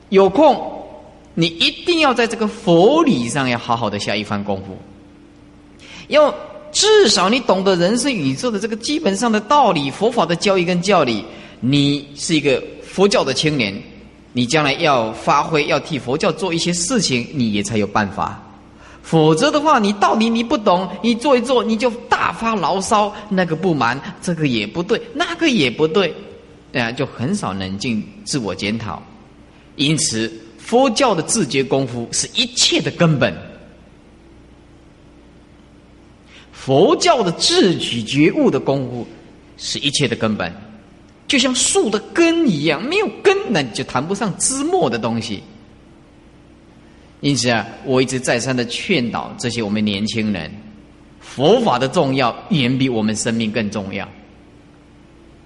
[0.09, 0.61] 有空，
[1.35, 4.77] 你一定要在这个佛理上要好好的下一番功夫，
[6.09, 6.35] 要
[6.73, 11.25] 至少你懂得人生宇宙的这个基本上的道理，佛法的教义跟教理，
[11.61, 13.75] 你是一个佛教的青年，
[14.33, 18.43] 你将来要发挥，要替佛教做一些事情，你也才有办法。
[19.03, 26.13] 否则的话，你道理你不懂，你做一做你就大发牢骚，那个不满，这个也不对，那个也不对，
[26.73, 29.01] 啊，就很少冷静自我检讨。
[29.77, 33.33] 因此，佛教的自觉功夫是一切的根本。
[36.51, 39.07] 佛教的自取觉悟的功夫
[39.57, 40.53] 是一切的根本，
[41.27, 45.43] 就像树的根一样，没有根，呢你就谈不上枝末的东西。
[47.21, 50.51] 因此啊，我一直再三的劝导这些我们年轻人，
[51.19, 54.07] 佛法的重要远比我们生命更重要，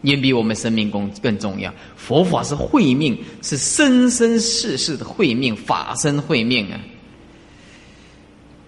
[0.03, 1.73] 远比我们生命更更重要。
[1.97, 6.79] 佛法是慧命，是生生世世的慧命，法身慧命啊。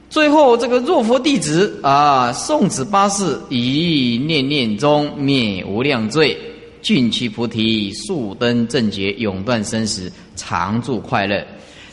[0.08, 6.38] 最后这个若佛弟子啊，送子八世以念念中灭无量罪，
[6.82, 11.46] 尽其菩提，速登正觉，永断生死，常住快乐。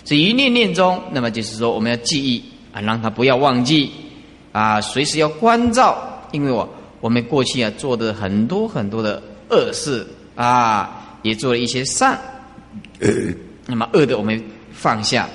[0.03, 2.43] 这一念念中，那么就是说，我们要记忆
[2.73, 3.91] 啊，让他不要忘记。
[4.51, 5.95] 啊，随时要关照，
[6.31, 6.67] 因为我
[7.01, 12.19] 我们过去啊做的很多很多的恶事啊，也做了一些善，
[13.67, 15.29] 那么恶的我们放下，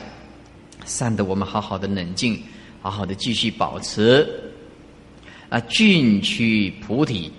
[0.84, 2.42] 善的我们好好的冷静，
[2.82, 4.28] 好好的继续保持。
[5.48, 7.30] 啊，进取菩提，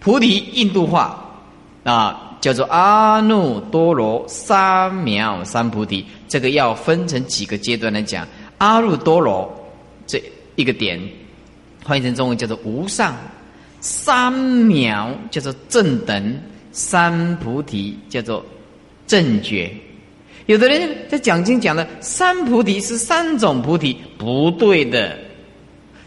[0.00, 1.29] 菩提印度话
[1.84, 2.26] 啊。
[2.40, 8.26] 叫做阿耨多罗三藐三菩提，这个要分成几个阶段来讲。
[8.56, 9.46] 阿耨多罗
[10.06, 10.18] 这
[10.56, 10.98] 一个点，
[11.84, 13.14] 翻译成中文叫做无上，
[13.82, 16.40] 三藐叫做正等，
[16.72, 18.42] 三菩提叫做
[19.06, 19.70] 正觉。
[20.46, 25.14] 有的人在讲经讲的三菩提是三种菩提，不对的，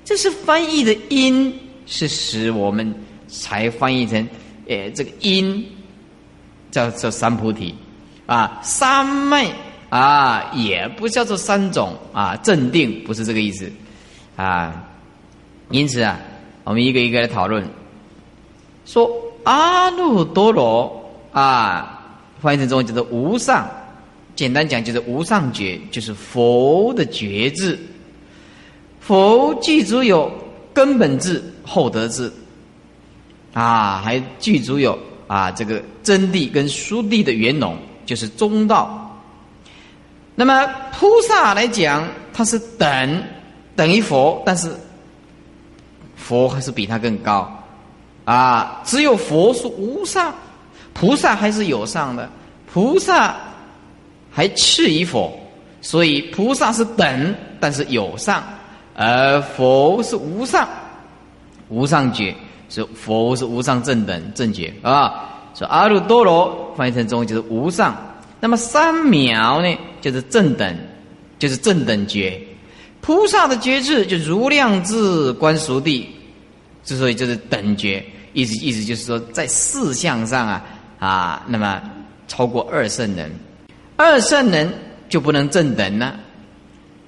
[0.03, 1.53] 这是翻译的音，
[1.85, 2.91] 是使我们
[3.27, 4.27] 才翻译成，
[4.67, 5.65] 诶，这个音
[6.71, 7.75] 叫做三菩提
[8.25, 9.51] 啊，三昧
[9.89, 13.71] 啊，也不叫做三种啊，镇定不是这个意思
[14.35, 14.83] 啊，
[15.69, 16.19] 因此啊，
[16.63, 17.63] 我们一个一个来讨论，
[18.85, 19.11] 说
[19.43, 22.01] 阿耨多罗啊，
[22.41, 23.69] 翻译成中文叫做无上。
[24.35, 27.77] 简单讲就是无上觉，就是佛的觉智。
[28.99, 30.31] 佛具足有
[30.73, 32.33] 根本智、后得智，
[33.53, 34.97] 啊，还具足有
[35.27, 39.21] 啊这个真谛跟殊谛的圆融，就是中道。
[40.35, 43.23] 那么菩萨来讲，他是等
[43.75, 44.75] 等于佛，但是
[46.15, 47.49] 佛还是比他更高
[48.25, 48.81] 啊。
[48.83, 50.33] 只有佛是无上，
[50.93, 52.29] 菩萨还是有上的，
[52.71, 53.35] 菩萨。
[54.35, 55.31] 还次于佛，
[55.79, 58.43] 所以菩萨是等，但是有上，
[58.95, 60.67] 而佛是无上，
[61.69, 62.35] 无上觉，
[62.73, 65.29] 是佛是无上正等正觉啊。
[65.55, 67.95] 说阿耨多罗翻译成中文就是无上，
[68.39, 70.75] 那么三藐呢就是正等，
[71.37, 72.41] 就是正等觉。
[73.01, 76.09] 菩萨的觉智就如量智观熟地，
[76.83, 78.03] 之所以就是等觉，
[78.33, 80.65] 意思意思就是说在四相上啊
[80.97, 81.81] 啊，那么
[82.27, 83.31] 超过二圣人。
[83.95, 84.73] 二圣人
[85.07, 86.15] 就不能正等呢，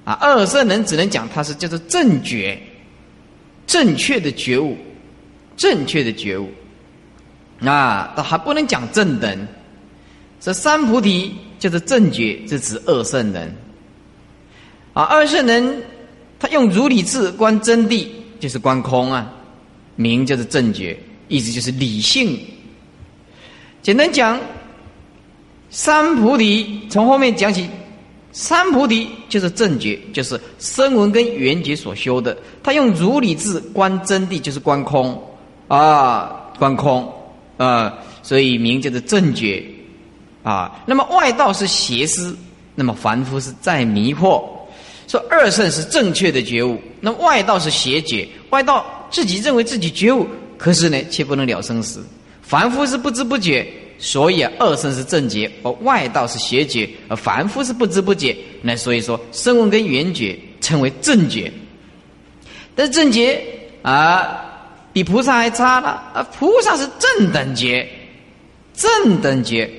[0.04, 2.56] 啊，二圣人只能讲他是叫做正觉，
[3.66, 4.76] 正确的觉悟，
[5.56, 6.50] 正确的觉悟，
[7.60, 9.48] 啊，他还不能讲正等。
[10.38, 13.54] 这三菩提就是正觉，是指二圣人。
[14.92, 15.82] 啊，二圣人
[16.38, 18.06] 他用如理智观真谛，
[18.38, 19.32] 就是观空啊，
[19.96, 20.98] 名叫做正觉，
[21.28, 22.38] 意思就是理性。
[23.82, 24.40] 简单讲。
[25.68, 27.68] 三菩提从后面讲起，
[28.30, 32.34] 三菩提就是正觉，就是声闻跟缘觉所修的。
[32.62, 35.20] 他用如理智观真谛，就是观空
[35.68, 37.12] 啊，观空
[37.56, 37.92] 啊，
[38.22, 39.62] 所以名叫做正觉
[40.42, 40.82] 啊。
[40.86, 42.36] 那么外道是邪思，
[42.74, 44.42] 那么凡夫是在迷惑。
[45.08, 50.26] 说二圣是正确的觉悟，那外道是邪觉，外道自己认为自己觉悟，
[50.58, 52.04] 可是呢，却不能了生死。
[52.42, 53.66] 凡夫是不知不觉。
[53.98, 58.36] 所以，二圣是正觉，而外道是邪觉，而凡夫是不知不觉。
[58.60, 61.50] 那所以说，声闻跟缘觉称为正觉。
[62.74, 63.42] 但是正觉
[63.80, 64.55] 啊，
[64.96, 66.26] 比菩萨还差了啊！
[66.38, 67.86] 菩萨是正等觉，
[68.72, 69.70] 正等觉。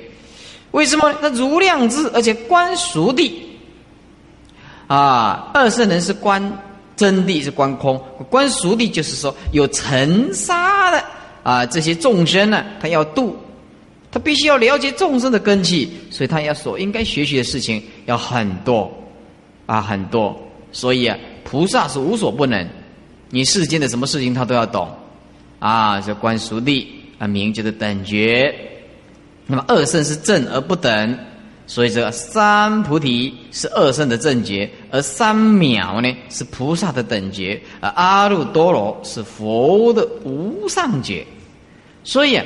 [0.70, 1.12] 为什么？
[1.20, 3.34] 那如量智，而且观熟地
[4.86, 5.50] 啊。
[5.56, 6.40] 二圣人是观
[6.96, 7.98] 真谛，是观空；
[8.30, 11.04] 观熟谛，就是说有尘沙的
[11.42, 13.36] 啊，这些众生呢，他要度。
[14.12, 18.96] 他必须要了解众生的根器，所以他要所应该学习的事情要很多，
[19.66, 20.40] 啊，很多。
[20.72, 22.70] 所以啊，菩萨是无所不能，
[23.32, 24.88] 你世间的什么事情他都要懂，
[25.60, 26.86] 啊，这观熟谛
[27.20, 28.54] 啊，名就是等觉。
[29.46, 31.18] 那么二圣是正而不等，
[31.66, 41.26] 所以这个三菩提是二圣的正觉，而三藐呢是菩萨的等觉，而阿耨多罗是佛的无上觉。
[42.04, 42.46] 所以啊。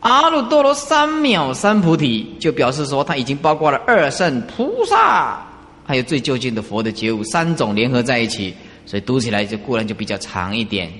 [0.00, 5.46] 阿耨多罗三藐三菩提，就表示说他已经包括了二圣菩萨，
[5.84, 8.54] 还有最究竟的佛的觉悟三种联合在一起，
[8.86, 10.90] 所以读起来就固然就比较长一点，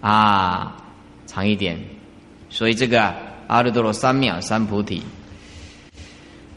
[0.00, 0.76] 啊，
[1.26, 1.78] 长一点。
[2.50, 3.14] 所以这个
[3.46, 5.02] 阿耨多罗三藐三菩提，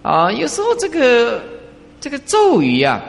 [0.02, 1.44] 啊，有时候这个
[2.00, 3.02] 这个咒语呀，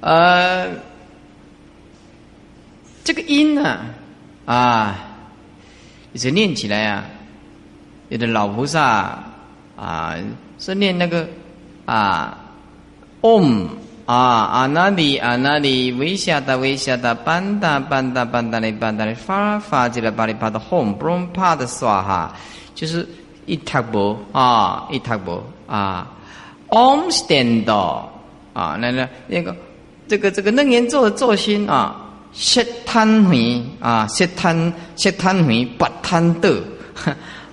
[0.00, 0.68] 呃，
[3.04, 3.80] 这个音呢，
[4.46, 5.10] 啊。
[6.16, 7.04] 是念起来啊，
[8.08, 9.18] 有的老菩萨
[9.76, 10.14] 啊
[10.60, 11.28] 是念那个
[11.86, 12.38] 啊
[13.20, 13.66] ，om
[14.06, 22.36] 啊，阿那里阿那里，维下达维下达，班达班达班达哩班达哩，发发起来巴里巴的 home，不用怕的耍哈，
[22.74, 23.08] 就是
[23.46, 26.06] 一塔波啊，一塔波啊
[26.68, 29.56] ，om stand 啊，那那那个
[30.06, 32.00] 这个这个楞严咒的咒心啊。
[32.36, 36.60] 色贪回啊，色贪色贪回，不贪得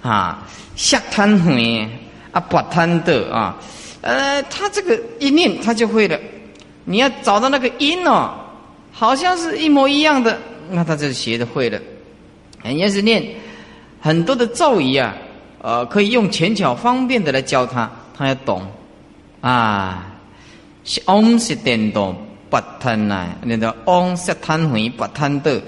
[0.01, 0.39] 啊，
[0.75, 1.87] 色贪回
[2.31, 3.55] 啊，不贪得啊，
[4.01, 6.17] 呃，他这个一念他就会了。
[6.85, 8.33] 你要找到那个音哦，
[8.91, 10.37] 好像是一模一样的，
[10.69, 11.79] 那他就学的会了。
[12.63, 13.23] 人家是念
[13.99, 15.13] 很多的咒语啊，
[15.61, 18.65] 呃，可以用浅巧方便的来教他，他要懂
[19.41, 20.07] 啊。
[21.05, 22.15] Om 是电动。
[22.51, 25.61] 不贪呐，那个嗡色贪回不贪得，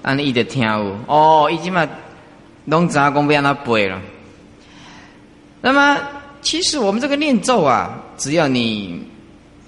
[0.00, 1.86] 安尼伊就听有哦，伊即嘛
[2.64, 4.00] 拢知影讲要安怎背了。
[5.60, 5.98] 那么，
[6.40, 9.06] 其实我们这个念咒啊，只要你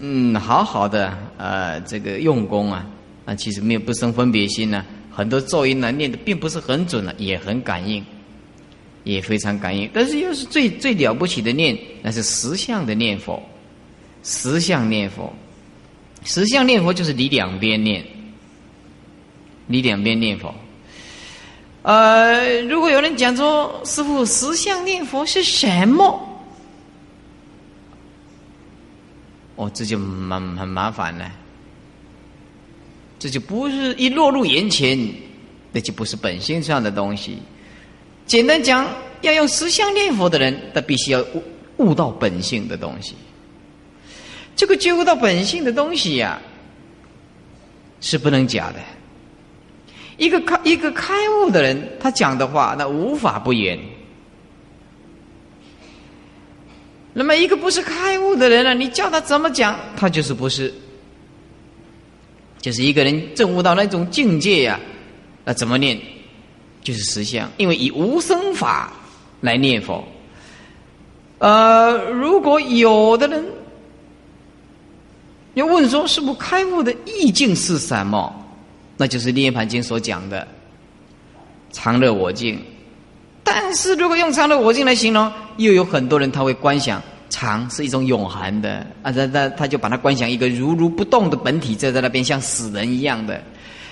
[0.07, 2.85] 嗯好好的呃这个用功啊，
[3.25, 4.85] 那其实没有不生分别心呢。
[5.11, 8.05] 很多咒音呢念的并不是很准了，也很感应，
[9.05, 9.89] 也非常感应。
[9.95, 13.43] 但是又是最最了不起的念，那是实相的念佛，
[14.23, 15.33] 实相念佛，
[16.25, 18.05] 实相念佛就是你两边念，
[19.67, 20.55] 你两边念佛。
[21.81, 26.34] 呃，如果有人讲说师傅实相念佛是什么？
[29.57, 31.31] 哦，这就蛮很麻烦了。
[33.19, 34.99] 这就不是一落入眼前，
[35.73, 37.39] 那就不是本性上的东西。
[38.27, 38.87] 简单讲，
[39.23, 41.43] 要用实相念佛的人，他必须要悟
[41.77, 43.15] 悟到本性的东西。
[44.57, 46.41] 这个觉悟到本性的东西呀，
[48.01, 48.81] 是不能假的。
[50.17, 53.79] 一个开一个开悟的人，他讲的话，那无法不言。
[57.15, 60.73] 那么一个不是开悟的人呢，你叫他怎么讲，他就是不是。
[62.61, 64.81] 就是一个人证悟到那种境界呀，
[65.45, 66.01] 那怎么念，
[66.83, 68.93] 就是实相，因为以无生法
[69.41, 70.03] 来念佛。
[71.39, 73.45] 呃，如果有的人
[75.53, 78.35] 要问说，是不开悟的意境是什么？
[78.97, 80.49] 那就是《涅盘经》所讲的
[81.71, 82.59] 常乐我净。
[83.43, 87.03] 但是如果用常乐我净来形容，又有很多人他会观想。
[87.31, 93.43] 常是一种永恒的啊，他他他就把它观想一个如如不动的本体，在在那边像死人一样的。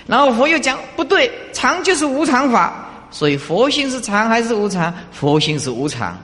[0.07, 4.93] 然后佛又讲不对，常就是无常法，所以佛性是常还是无常？
[5.11, 6.17] 佛性是无常，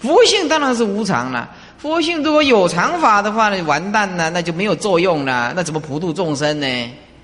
[0.00, 1.50] 佛性当然是无常了。
[1.76, 6.66] 佛性如果有常法的话，呢完蛋了，那就没有作用了，那怎么普度众生呢？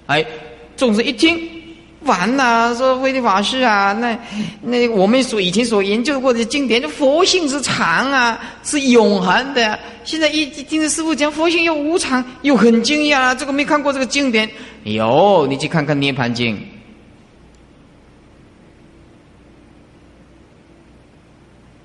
[0.07, 0.25] 哎，
[0.77, 1.39] 众生一听。
[2.05, 4.19] 完了，说威利法师啊，那
[4.63, 9.79] 那我们所以前所研究过的经典，佛性是常啊，是永恒的。
[10.03, 13.35] 现在一听着师傅讲佛性又无常，又很惊讶。
[13.35, 14.49] 这个没看过这个经典，
[14.85, 16.57] 有你去看看《涅盘经》，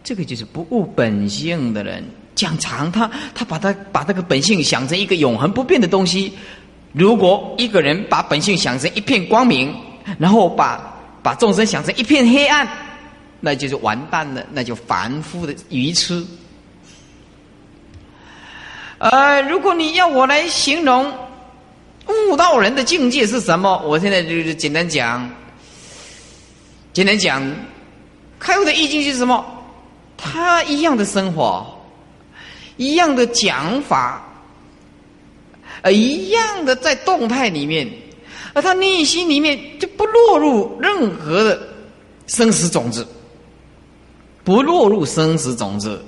[0.02, 2.02] 这个就是不悟本性的人
[2.36, 6.32] 讲常，他他把他把这个本性想成一个永恒不变的东西。
[6.94, 9.76] 如果一个人把本性想成一片光明。
[10.20, 10.94] 然后把
[11.24, 12.68] 把众生想成一片黑暗，
[13.40, 16.26] 那就是完蛋了，那就凡夫的愚痴。
[18.98, 21.12] 呃，如果你要我来形容
[22.08, 25.30] 悟道人的境界是什么，我现在就是简单讲，
[26.94, 27.44] 简单讲，
[28.40, 29.44] 开悟的意境是什么？
[30.18, 31.66] 他一样的生活，
[32.78, 34.24] 一样的讲法，
[35.82, 37.92] 呃，一样的在动态里面。
[38.56, 41.60] 而他内心里面就不落入任何的
[42.26, 43.06] 生死种子，
[44.46, 46.02] 不落入生死种子。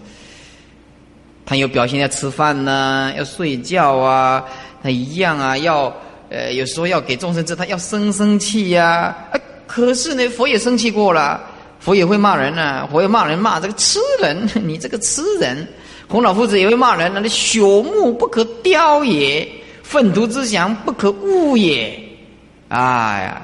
[1.46, 4.44] 他有表现要吃饭呢，要睡觉啊，
[4.82, 5.94] 他一样啊，要
[6.30, 9.14] 呃，有时候要给众生知，他要生生气呀。
[9.30, 11.44] 啊，可是呢，佛也生气过了，
[11.82, 15.68] 佛也会骂人呢，佛也骂人骂这个痴人， 你这个痴人。
[16.08, 19.46] 孔老夫子也会骂人，那你朽木不可雕也，
[19.84, 22.07] 粪土之祥不可污也。
[22.70, 23.42] 哎呀，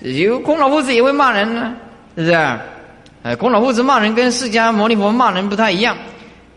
[0.00, 1.74] 有孔老夫子也会骂人呢，
[2.16, 2.58] 是不是？
[3.22, 5.96] 哎，孔老夫子骂人跟释迦牟尼佛骂人不太一样。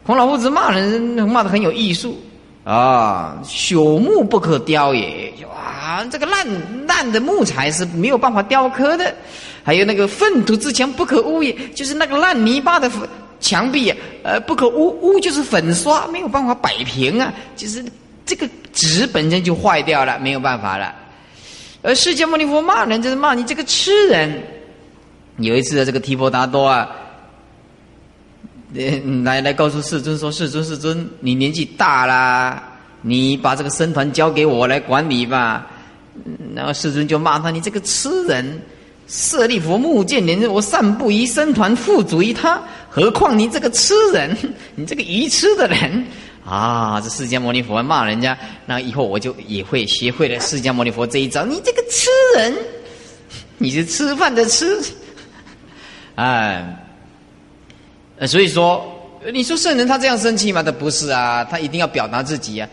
[0.05, 2.19] 孔老夫子骂人骂的很有艺术
[2.63, 6.45] 啊，朽木不可雕也，哇，这个烂
[6.87, 9.13] 烂的木材是没有办法雕刻的。
[9.63, 12.89] 还有那个粪土之墙不可污也，就是那个烂泥巴的
[13.39, 13.93] 墙壁，
[14.23, 17.83] 呃，不可污污就是粉刷，没有办法摆平啊，就是
[18.25, 20.93] 这个纸本身就坏掉了，没有办法了。
[21.85, 24.41] 而释迦牟尼佛骂人，就是骂你这个痴人。
[25.37, 26.89] 有一次啊，这个提婆达多啊，
[29.23, 32.63] 来来告诉世尊说：“世尊，世尊，你年纪大啦，
[33.03, 35.67] 你把这个僧团交给我来管理吧。”
[36.55, 38.59] 然后世尊就骂他：“你这个痴人，
[39.07, 42.59] 舍利弗目见连，我散布于僧团，付足于他，
[42.89, 44.35] 何况你这个痴人，
[44.73, 46.03] 你这个愚痴的人。”
[46.45, 48.37] 啊，这释迦牟尼佛骂人家，
[48.67, 51.43] 那以后我就也会学会了释迦牟尼佛这一招。
[51.43, 52.55] 你这个吃人，
[53.57, 54.79] 你是吃饭的吃，
[56.13, 56.63] 哎，
[58.27, 58.85] 所以说，
[59.33, 60.61] 你说圣人他这样生气吗？
[60.61, 62.69] 他不是啊，他一定要表达自己啊。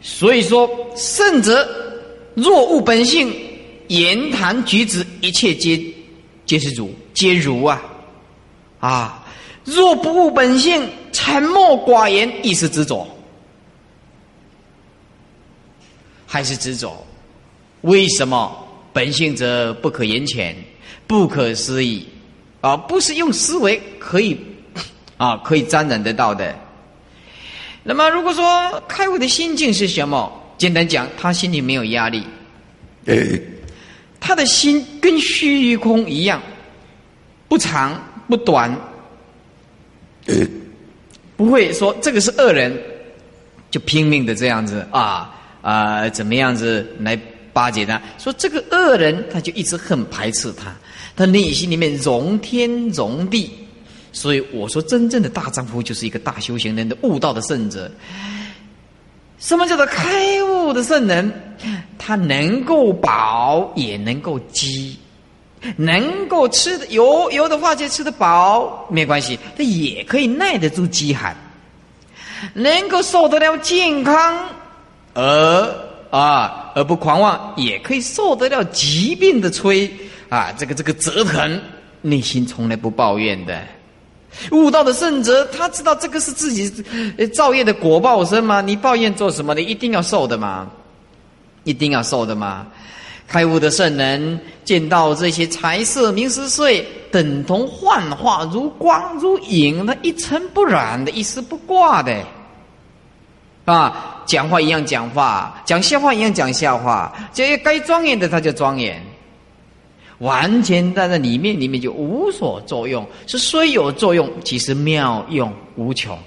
[0.00, 0.66] 所以说，
[0.96, 1.68] 圣者
[2.34, 3.30] 若悟本性，
[3.88, 5.78] 言谈举止一切皆
[6.46, 7.82] 皆是如，皆如啊，
[8.78, 9.19] 啊。
[9.64, 13.06] 若不悟本性，沉默寡言，亦是执着，
[16.26, 17.04] 还是执着？
[17.82, 18.66] 为什么？
[18.92, 20.56] 本性则不可言浅，
[21.06, 22.08] 不可思议，
[22.60, 24.36] 啊，不是用思维可以
[25.16, 26.54] 啊可以沾染得到的。
[27.84, 30.30] 那么，如果说开悟的心境是什么？
[30.58, 32.22] 简单讲，他心里没有压力，
[34.18, 36.42] 他的心跟虚空一样，
[37.48, 37.98] 不长
[38.28, 38.76] 不短，
[41.36, 42.76] 不会说这个是恶人，
[43.70, 47.18] 就拼命的这样子啊啊，怎么样子来
[47.52, 48.00] 巴结他？
[48.18, 50.74] 说这个恶人，他就一直很排斥他，
[51.16, 53.50] 他内心里面容天容地。
[54.12, 57.90] 所以我说，真正的大丈夫就是一个大修行人的悟道的圣者。
[59.38, 61.32] 什么叫做开悟的圣人？
[61.96, 64.98] 他能够饱，也能够饥，
[65.76, 71.36] 能够吃的有有的话就吃得饱，没关系，他也可以耐得住饥寒，
[72.54, 74.48] 能够受得了健康，
[75.14, 79.90] 而啊而不狂妄，也可以受得了疾病的摧
[80.28, 81.60] 啊这个这个折腾，
[82.00, 83.62] 内心从来不抱怨的。
[84.52, 86.70] 悟道的圣者，他知道这个是自己
[87.34, 88.60] 造业的果报生吗？
[88.60, 89.54] 你抱怨做什么？
[89.54, 90.70] 你一定要受的吗？
[91.64, 92.66] 一定要受的吗？
[93.30, 102.12] 开悟的圣人见到这些财色名食睡，等同幻化，如光如影，那一尘不染的，一丝不挂的，
[103.66, 109.00] 啊，讲话一样讲话，讲笑话一样讲笑话，这些该庄严的他就庄严。
[110.18, 116.18] 完全在那里面，里面就无所作用，是虽有作用，其实妙用无穷。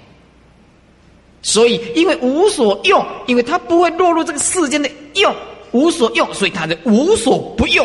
[1.42, 5.32] 所以，因为无所用，因为他不会落入这个世间的用，
[5.74, 7.84] 无所用，所以他的无所不用，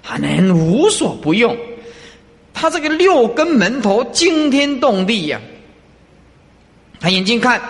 [0.00, 1.58] 还能无所不用。
[2.54, 5.40] 他这个六根门头惊天动地呀，
[7.00, 7.60] 他眼睛看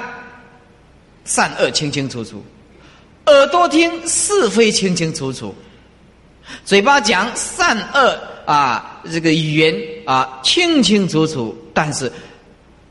[1.25, 2.45] 善恶清清楚楚，
[3.27, 5.55] 耳朵听是非清清楚楚。
[6.65, 9.75] 嘴巴讲善恶啊，这个语言
[10.05, 12.13] 啊清清楚楚，但是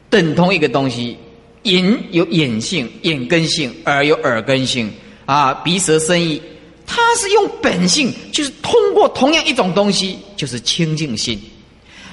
[0.09, 1.15] 等同一个东西，
[1.61, 4.91] 眼有眼性、眼根性，耳有耳根性。
[5.27, 6.41] 啊，鼻舌生意，
[6.87, 11.39] 他是用本性，就是通过同样一种东西，就是清净心，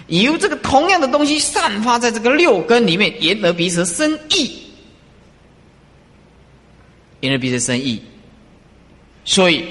[0.09, 4.53] 由这个同样的东西散发在这个六根里面，眼耳鼻舌生意，
[7.21, 8.03] 眼耳鼻舌生意，
[9.25, 9.65] 所以。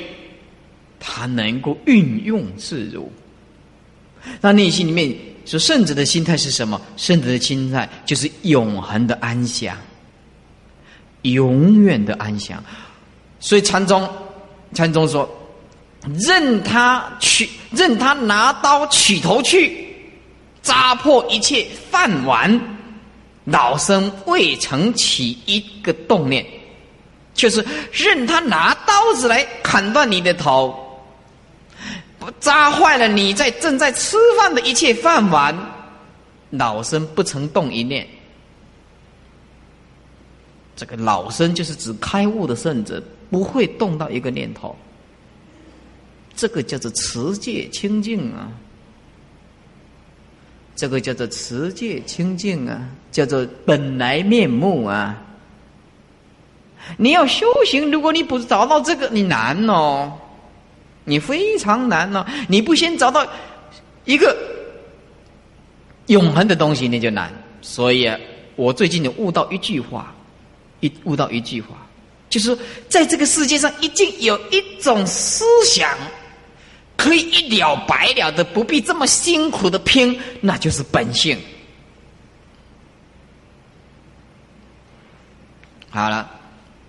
[1.06, 3.12] 他能够运用自如，
[4.39, 5.14] 那内心里面
[5.46, 6.82] 说圣者的心态是什么？
[6.96, 9.78] 圣者的心态就是永恒的安详，
[11.24, 12.64] 永远的安详。
[13.44, 14.10] 所以禅宗，
[14.74, 15.30] 禅宗说：
[16.18, 19.94] 任他取，任他拿刀取头去，
[20.62, 22.58] 扎破一切饭碗，
[23.44, 26.46] 老生未曾起一个动念，
[27.34, 30.80] 就是任他拿刀子来砍断你的头。
[32.18, 35.54] 不扎坏了你在正在吃饭的一切饭碗，
[36.52, 38.08] 老生不曾动一念。
[40.78, 43.04] 这个老生就是指开悟的圣者，
[43.34, 44.76] 不会动到一个念头。
[46.36, 48.48] 这个叫做持戒清净啊，
[50.76, 55.20] 这个叫做持戒清净啊，叫做本来面目啊。
[56.96, 60.14] 你要修行，如果你不找到这个，你难哦。
[61.06, 63.28] 你非常难哦，你不先找到
[64.06, 64.38] 一个
[66.06, 67.34] 永恒的东西，那就难。
[67.64, 68.08] 所以，
[68.56, 70.14] 我最近有悟到一句话，
[70.82, 71.70] 一悟到一句话，
[72.30, 72.58] 就是
[72.90, 75.98] 在这个世界上，已经有一种思想
[76.98, 81.38] 可以一了百了的，不必这么辛苦的拼，那就是本性。
[85.90, 86.30] 好了。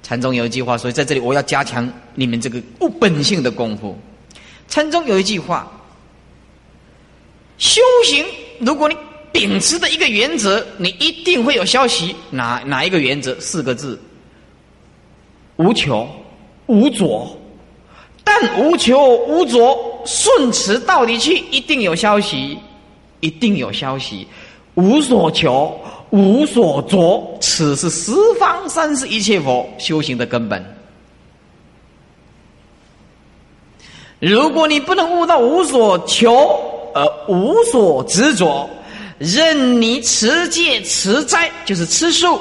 [0.07, 3.99] 禅宗有一句话，所以在这里我要加强你们这个悟本性的功夫。
[4.69, 5.67] 禅宗有一句话：
[7.57, 8.23] 修行，
[8.59, 8.95] 如果你
[9.33, 12.15] 秉持的一个原则，你一定会有消息。
[12.29, 13.35] 哪哪一个原则？
[13.41, 13.99] 四个字：
[15.57, 16.07] 无求
[16.67, 17.27] 无着。
[18.23, 19.77] 但无求无着，
[20.07, 22.59] 顺持道理去，一定有消息，
[23.21, 24.27] 一定有消息。
[24.75, 25.77] 无所求。
[26.11, 30.65] 无所着，此是十方三世一切佛修行的根本。
[34.21, 36.33] 如果你不能悟到无所求
[36.95, 38.71] 而无所执着，
[39.19, 42.39] 任你持戒持斋，就是吃素，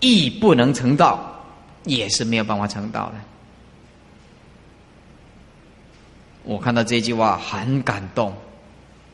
[0.00, 1.31] 亦不能成道，
[1.84, 3.14] 也是没有办法成道的。
[6.44, 8.34] 我看到这句话很感动，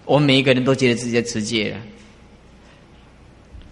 [0.05, 1.77] 我们每一个人都觉得自己在持戒了。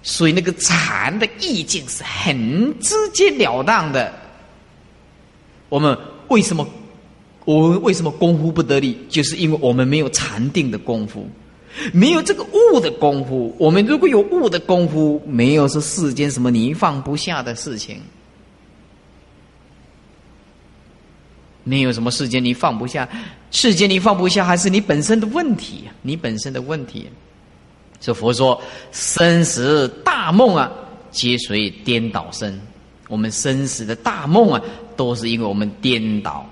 [0.02, 4.12] 所以那个禅的意境是很直截了当的。
[5.68, 6.64] 我们为什么
[7.44, 8.96] 我们为什么功夫不得力？
[9.08, 11.28] 就是因为我们没有禅定的功夫，
[11.92, 13.52] 没有这个悟的功夫。
[13.58, 18.00] 我们如果有悟的功夫，没有是世间什么你放不下的事情，
[21.68, 23.08] 没有什么世间你放不下，
[23.50, 25.82] 世间你放不下，还是你本身的问题？
[26.00, 27.08] 你本身的问题。
[28.00, 28.62] 这佛说，
[28.92, 30.70] 生死大梦啊，
[31.10, 32.56] 皆随颠倒生。
[33.08, 34.62] 我们生死的大梦啊，
[34.96, 36.48] 都是因为我们颠倒。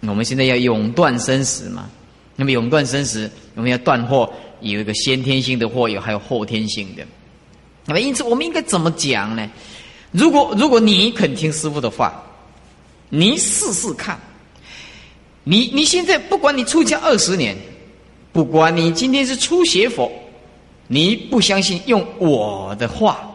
[0.00, 1.88] 我们现在要永断生死嘛？
[2.34, 4.28] 那么永断生死，我们要断祸，
[4.60, 7.06] 有一个先天性的祸，有还有后天性的。
[7.86, 9.48] 那么因此，我们应该怎么讲呢？
[10.10, 12.20] 如果如果你肯听师傅的话，
[13.14, 14.18] 你试试看。
[15.44, 17.56] 你你现在不管你出家二十年，
[18.32, 20.10] 不管你今天是初学佛，
[20.88, 23.30] 你不相信，用我的话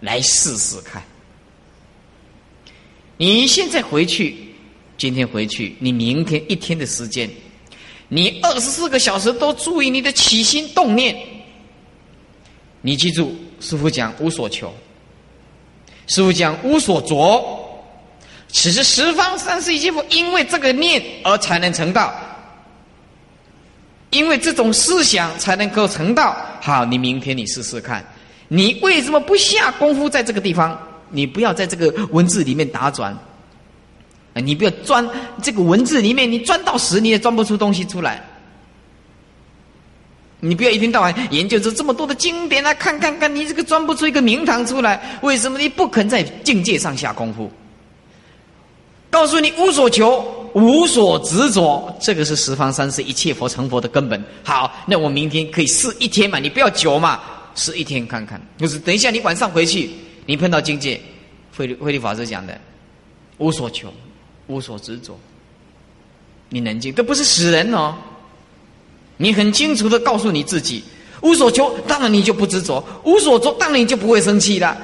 [0.00, 1.02] 来试试看。
[3.16, 4.36] 你现在回去。
[4.98, 7.28] 今天回去，你明天一天的时间，
[8.08, 11.14] 你二十四个小时都注意你的起心动念。
[12.80, 14.72] 你记住，师傅讲无所求，
[16.06, 17.55] 师傅讲无所着。
[18.48, 22.14] 此时十方三世一切佛，因为这个念而才能成道，
[24.10, 26.36] 因为这种思想才能够成道。
[26.60, 28.04] 好，你明天你试试看，
[28.48, 30.78] 你为什么不下功夫在这个地方？
[31.10, 33.16] 你不要在这个文字里面打转。
[34.34, 35.08] 你不要钻
[35.42, 38.22] 这个文字里面，你钻到死你也钻不出东西出来。
[40.40, 45.18] 你不要一天到晚研究这这么多的经典啊，看看看，你这个钻不出一个名堂出来。
[45.22, 47.50] 为什么你不肯在境界上下功夫？
[49.16, 54.24] 告诉你，无所求，无所执着，这个是十方三世一切佛成佛的根本。
[54.44, 56.38] 好，那我明天可以试一天嘛？
[56.38, 57.18] 你不要久嘛，
[57.54, 58.38] 试一天看看。
[58.58, 59.88] 就是等一下你晚上回去，
[60.26, 61.00] 你碰到境界，
[61.56, 62.60] 慧慧律法师讲的，
[63.38, 63.90] 无所求。
[64.48, 65.18] 无所执着，
[66.50, 67.96] 你冷静，这不是死人哦。
[69.16, 70.84] 你很清楚的告诉你自己，
[71.22, 74.76] 无所求，当然你就不执着；无所着，当然你就不会生气了。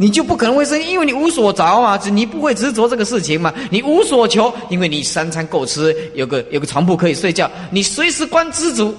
[0.00, 3.52] 你就不可能会生气，因为你无所着啊，你不会执着这个事情嘛。
[3.70, 8.94] 你无所求，因为你三餐够吃，有个有个床铺可以睡觉，你随时关知足，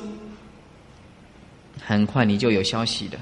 [1.83, 3.17] 很快你就有消息的。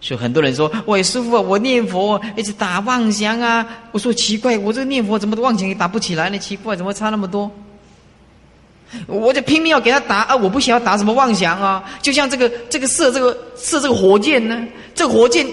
[0.00, 6.38] 所以很多人说：“喂，师傅啊，我念佛一直打妄想啊。”我说：“奇怪，我这个念佛怎么妄想也打不起来呢？
[6.38, 7.50] 奇怪，怎么差那么多？”
[9.06, 10.34] 我就拼命要给他打啊！
[10.34, 11.84] 我不想要打什么妄想啊！
[12.00, 15.46] 就像这个这个射这个射这个火箭呢，这个火箭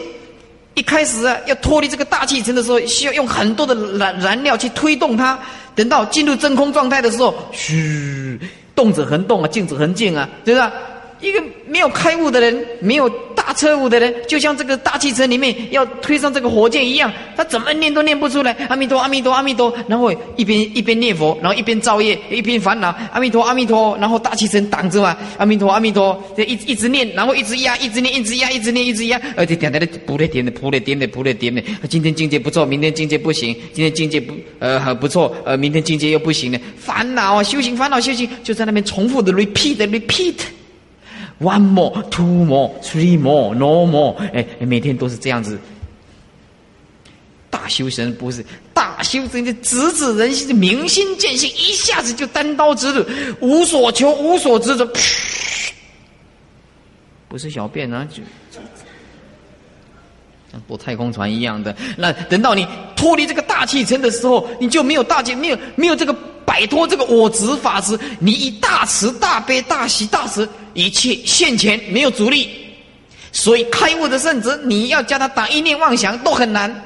[0.76, 5.38] 一开始啊要脱离这个大气层的时候，需要用很多的燃燃料去推动它。
[5.74, 8.40] 等到进入真空状态的时候，嘘，
[8.74, 10.72] 动者恒动啊，静者恒静啊，对吧？
[11.20, 13.10] 一个没有开悟的人，没有
[13.46, 18.52] 大车舞的人，就像这个大气层里面要推上这个火箭一样，他怎么念都念不出来。
[18.70, 22.96] 阿弥陀，阿弥陀，阿弥陀，然后一边一边念佛，然后一边造业，一边烦恼。
[23.14, 25.16] 阿弥陀，阿弥陀，然后大气层挡着嘛。
[25.38, 31.62] 阿弥陀，阿弥陀，这一一直念，然后一直压，一直念，一直压，一直念，一直压，而且点点的不累点的，不累点的，不累点的。
[31.88, 36.60] 今天境界不错，明天境界不行，今天境界不呃很不错，呃明天境界又不行了。
[36.80, 40.34] 烦恼啊，修行烦恼修行，就在那边重复的 repeat repeat。
[41.40, 44.16] One more, two more, three more, no more。
[44.34, 45.60] 哎，每天都是这样子。
[47.50, 53.06] 大修神不是大修神，就直指人心，明心见性，一下子就单刀直入，
[53.42, 54.88] 无所求，无所执着。
[57.28, 58.22] 不是小便啊，就
[60.52, 61.76] 像坐太空船一样的。
[61.98, 66.16] 那等到你脱离这个大气层的时候，你就没有大气，没有没有这个。
[66.46, 72.50] 摆脱这个我执法执，你以大慈大悲大喜大慈，一切现前没有阻力，
[73.32, 76.84] 所以开悟的圣者，你要叫他打一念妄想都很难。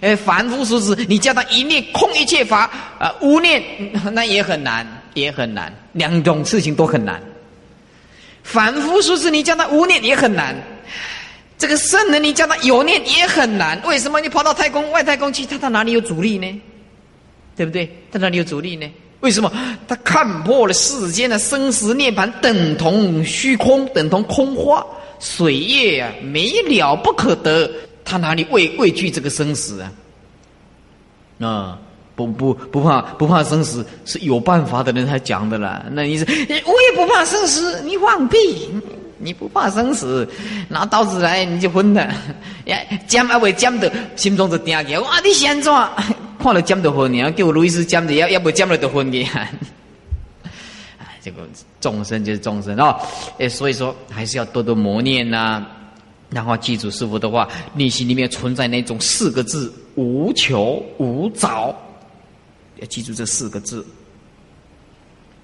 [0.00, 3.62] 哎，凡夫俗子，你叫他一念空一切法啊，无念
[4.12, 7.22] 那也很难，也很难，两种事情都很难。
[8.42, 10.56] 凡夫俗子，你叫他无念也很难，
[11.58, 13.78] 这个圣人，你叫他有念也很难。
[13.84, 14.20] 为什么？
[14.20, 16.62] 你跑到太空外太空去，他到哪里有阻力呢？
[17.56, 17.88] 对不对？
[18.12, 18.86] 他哪里有阻力呢？
[19.20, 19.50] 为什么？
[19.88, 24.84] 他看破了世间的生死涅槃等同虚空，等同空花
[25.18, 27.70] 水月啊，没了不可得。
[28.04, 29.92] 他哪里畏畏惧这个生死啊？
[31.40, 31.78] 啊，
[32.14, 35.84] 不不不怕不怕生死，是有办法的人才讲的啦。
[35.90, 38.68] 那你是我也不怕生死，你放屁！
[39.16, 40.28] 你不怕生死，
[40.68, 42.12] 拿刀子来你就昏了。
[42.66, 44.98] 呀，尖还未尖的，心中就定起。
[44.98, 45.72] 哇，你先怎？
[46.44, 49.24] 看了尖的昏，你要叫路易斯尖的，要要不尖了的婚的。
[49.32, 49.50] 哎，
[51.22, 51.48] 这个
[51.80, 52.94] 众生就是众生哦。
[53.38, 55.64] 哎，所以说还是要多多磨练呐。
[56.28, 61.74] 然后记住师傅的话，内心里面存在那种四个字：无求无着。
[62.76, 63.82] 要记住这四个字。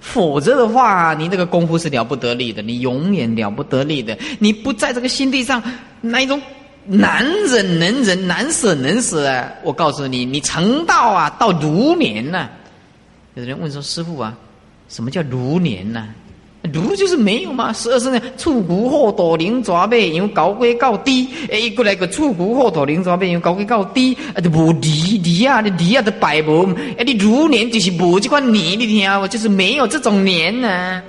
[0.01, 4.19] 否则的话，你那个功夫是了不得力的，你永远了不得力的。
[4.39, 5.63] 你不在这个心地上
[6.03, 6.39] 那一种
[6.87, 9.51] 难忍能忍、难舍能舍啊！
[9.63, 12.49] 我告诉你，你成道啊，到如年呐。
[13.35, 14.37] 有人问说：“师傅啊，
[14.89, 16.09] 什么叫如年呢？”
[16.75, 26.69] 如就是没有嘛，十二生呢，触骨后头灵爪背，因为高贵高低，哎，过来个触骨后头灵爪背，因为高贵高低，啊，就无离离啊，你离啊都摆无，
[26.99, 31.03] 哎，你如年就是无这款年，你听啊，就是没有这种年呢。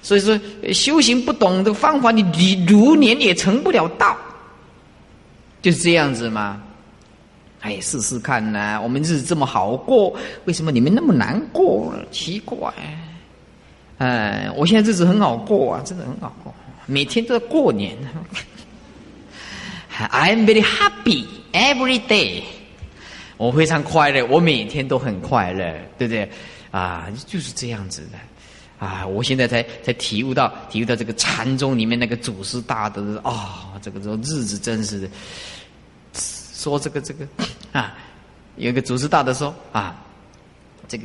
[0.00, 0.40] 所以说
[0.72, 4.16] 修行不懂的方法，你你如年也成不了道，
[5.64, 6.62] 就是这样子嘛。
[7.60, 11.94] 哎，试试看呐，我们日子这么好过，为什么你们那么难过？
[12.10, 12.70] 奇怪。
[13.96, 16.54] 哎，我现在日子很好过啊，真的很好过，
[16.84, 17.96] 每天都在过年。
[19.96, 22.42] I am very happy every day。
[23.38, 26.30] 我非常快乐，我每天都很快乐，对不对？
[26.70, 28.86] 啊，就是这样子的。
[28.86, 35.08] 啊，我现在才才体悟到，体悟到这个禅宗里面那个祖师大德啊，这个这日子真是的。
[36.64, 37.28] 说这个这个
[37.72, 37.94] 啊，
[38.56, 39.94] 有一个祖师大德说啊，
[40.88, 41.04] 这个。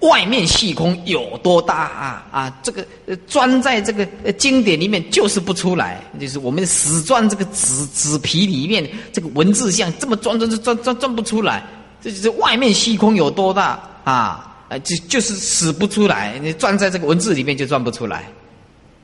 [0.00, 2.58] 外面细空有多大啊啊！
[2.62, 2.86] 这个
[3.26, 11.64] 钻在这个经典里面就是不出来，就是我们死钻这个纸纸皮里面，这个文字像这么钻钻钻钻钻不出来。
[12.00, 14.54] 这就是外面细空有多大啊？
[14.68, 18.24] 啊，就就是死不出来，你钻在这个文字里面就钻不出来。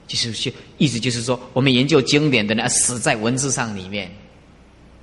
[0.07, 4.09] 就是就意思就是说，我们研究经典的呢死在文字上里面，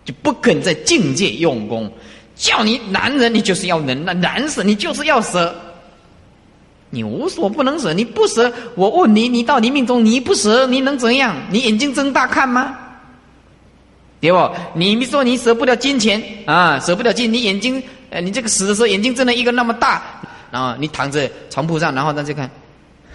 [0.06, 1.92] 就不肯在境界用功。
[2.36, 5.56] 叫你男人，你就是要能；那男死，你就是要舍。
[6.90, 11.36] 你无所不能舍，你不舍，我问你，你到你命中你不舍，你能怎样？
[11.50, 12.78] 你眼睛睁大看吗？
[14.20, 14.50] 对不？
[14.76, 20.02] 你说你舍不了金钱啊，舍不了金，你眼睛，呃，你这个死的时候眼睛睁了一个那么大，
[20.52, 22.50] 然后你躺在床铺上，然后大家看，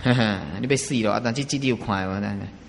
[0.03, 1.21] 呵呵，你被死了啊！
[1.23, 2.05] 但这基地又快，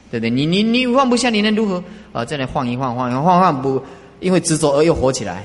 [0.09, 0.29] 对不对？
[0.29, 1.83] 你你你放不下，你能如何？
[2.11, 3.83] 啊，再来晃一晃，晃一晃，晃不，
[4.19, 5.43] 因为执着而又活起来。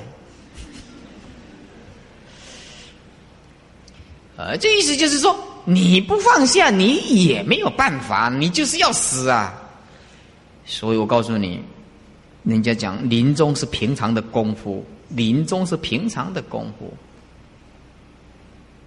[4.36, 5.36] 呃，这意思就是说。
[5.64, 9.54] 你不放下，你也没有办法，你就是要死啊！
[10.64, 11.62] 所以我告诉你，
[12.42, 16.92] 人家讲临终是平常的功夫，临终是平常的功夫，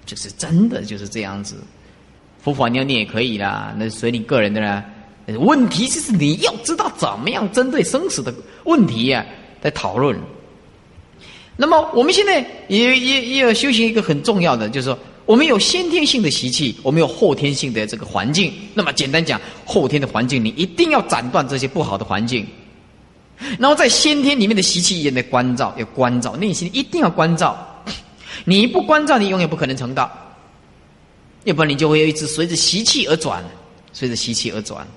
[0.05, 1.55] 就是真的就是这样子。
[2.43, 4.83] 佛法念念也可以啦，那随你个人的啦。
[5.39, 9.25] 问题就是你要知道怎么样针对生死的问题呀，
[9.65, 10.15] 在讨论。
[11.57, 14.97] 那么我们现在也也也要修行一个很重要的，就是说。
[15.25, 18.53] 我们有先天性的习气，我们有后天性的这个环境。
[18.75, 22.45] 那么简单讲，后天的环境你一定要斩断这些不好的环境，
[23.57, 27.57] 然后在先天里面的习气也得关照，要关照内心一定要关照。
[28.43, 30.11] 你不关照，你永远不可能成道。
[31.45, 33.43] 要不然你就会一直随着习气而转，
[33.93, 34.87] 随着习气而转。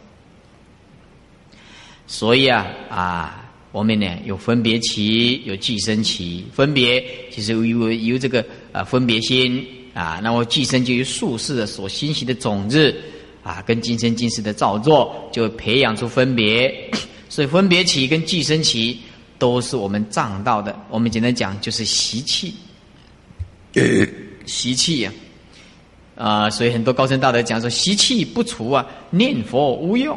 [2.07, 9.67] 所以啊啊，我们呢有分别起，有寄生起，分别其实由由这个啊分别心。
[9.95, 12.95] 啊，那么寄生就由术士的所欣喜的种子，
[13.43, 16.73] 啊，跟今生今世的造作，就培养出分别，
[17.29, 18.97] 所以分别起跟寄生起
[19.41, 20.79] 都是我们障道的。
[20.89, 22.55] 我们简单讲就是习气，
[24.47, 25.13] 习气呀，
[26.15, 30.17] 啊，所以很多高僧大德讲说习气不除啊，念佛无用，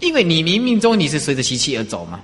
[0.00, 2.20] 因为你冥冥中你是随着习气而走嘛，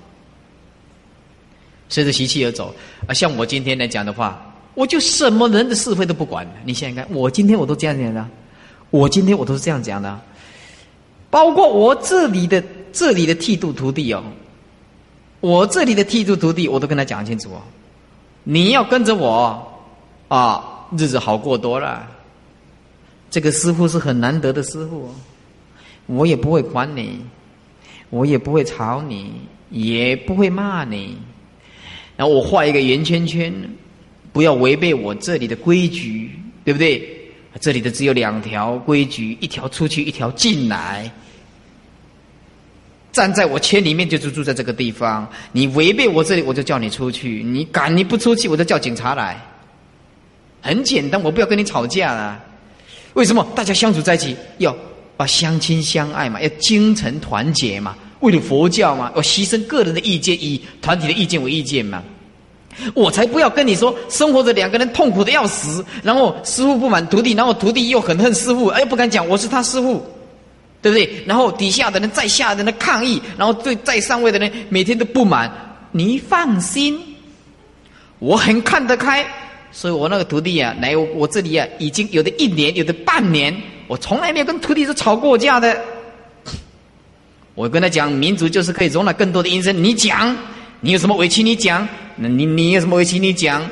[1.89, 2.73] 随着习气而走。
[3.07, 4.43] 啊，像我今天来讲的话。
[4.77, 6.47] 我就什么人的是非都不管。
[6.63, 8.23] 你想想看，我今天我都这样讲的，
[8.91, 10.21] 我今天我都是这样讲的，
[11.31, 12.63] 包括我这里的
[12.93, 14.23] 这里的剃度徒弟哦，
[15.39, 17.61] 我这里的剃度徒弟我都跟他讲清楚哦，
[18.43, 19.67] 你要跟着我
[20.27, 22.07] 啊，日子好过多了。
[23.31, 25.09] 这个师傅是很难得的师傅，
[26.05, 27.19] 我也不会管你，
[28.11, 29.33] 我也不会吵你，
[29.71, 31.17] 也不会骂你，
[32.17, 33.53] 然后我画一个圆圈圈。
[34.33, 36.29] 不要违背我这里的规矩，
[36.63, 37.01] 对不对？
[37.59, 41.11] 这里的只有两条规矩，一条出去，一条进来。
[43.11, 45.27] 站在我圈里面，就是住在这个地方。
[45.53, 47.41] 你违背我这里，我就叫你出去。
[47.41, 49.41] 你敢你不出去，我就叫警察来。
[50.61, 52.39] 很简单，我不要跟你吵架了。
[53.13, 53.43] 为什么？
[53.55, 54.75] 大家相处在一起，要
[55.15, 62.03] 把相亲相爱嘛，要精诚团结嘛，为了佛教嘛，要牺牲个人的意见，以团体的意见为意见嘛。
[62.93, 70.05] 我才不要跟你说，生活着两个人痛苦的要死，然后师傅不满徒弟，然后徒弟又很恨师傅，哎，不敢讲我是他师傅，
[70.79, 71.23] 对不对？
[71.25, 75.51] 然后底下的人在下的人抗议，然后对在上位的人每天都不满。
[75.91, 76.99] 你放心，
[78.19, 79.25] 我很看得开，
[79.71, 83.55] 所以我那个徒弟啊，来我这里啊，已经有的一年，有的半年，
[83.87, 85.81] 我从来没有跟徒弟是吵过架的。
[87.57, 89.75] 我跟他讲，民族就是可以容纳更多的音声。
[89.83, 90.37] 你讲，
[90.79, 93.67] 你有什么委屈你讲，那你你有什么委屈你讲。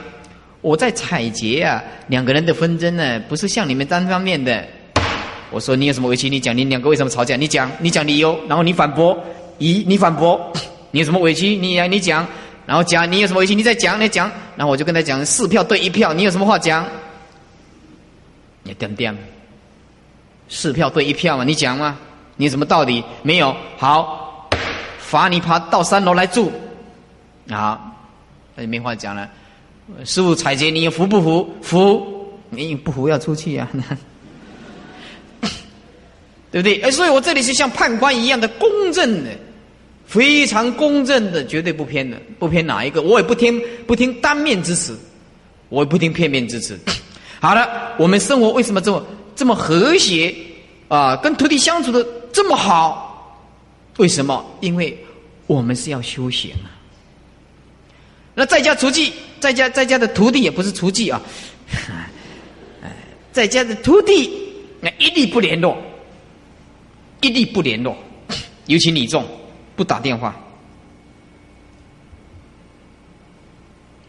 [0.61, 4.65] 我在采撷啊，两个人的纷争呢，不是像你们单方面的。
[5.51, 7.35] 我说你有什么委屈你讲，你两个为什么吵架？
[7.35, 9.15] 你讲，你讲理由，然后你反驳，
[9.59, 10.51] 咦，你反驳，
[10.89, 12.27] 你有什么委屈你呀你讲，
[12.65, 16.83] 然后讲你有什么委屈你再讲你讲，然后我就跟他讲四票对一票，你有什么话讲？
[18.63, 19.15] 你点点，
[20.49, 21.95] 四票对一票嘛，你讲嘛。
[22.37, 23.55] 你怎么到底没有？
[23.77, 24.49] 好，
[24.97, 26.51] 罚你爬到三楼来住。
[27.49, 27.79] 好，
[28.55, 29.29] 那就没话讲了。
[30.03, 31.55] 师傅采撷，你服不服？
[31.61, 33.69] 服，你不服要出去啊！
[36.51, 36.81] 对不对？
[36.81, 39.29] 哎，所以我这里是像判官一样的公正的，
[40.05, 44.97] 非常公正的，绝对不偏的，不偏哪一个，我也不听不听单面之词，
[45.69, 46.79] 我也不听片面之词。
[47.39, 49.05] 好了，我们生活为什么这么
[49.35, 50.33] 这么和谐
[50.87, 51.15] 啊？
[51.17, 52.03] 跟徒弟相处的。
[52.35, 53.39] 这么好，
[53.95, 54.45] 为什么？
[54.59, 54.97] 因为
[55.47, 56.67] 我们是要修行啊。
[58.33, 59.09] 那在家厨妓，
[59.39, 61.21] 在家在家的徒弟也不是厨妓啊，
[63.31, 64.29] 在家的徒弟
[64.81, 65.77] 那一律不联络，
[67.21, 67.95] 一律不联络，
[68.65, 69.25] 尤其你重
[69.77, 70.35] 不打电话，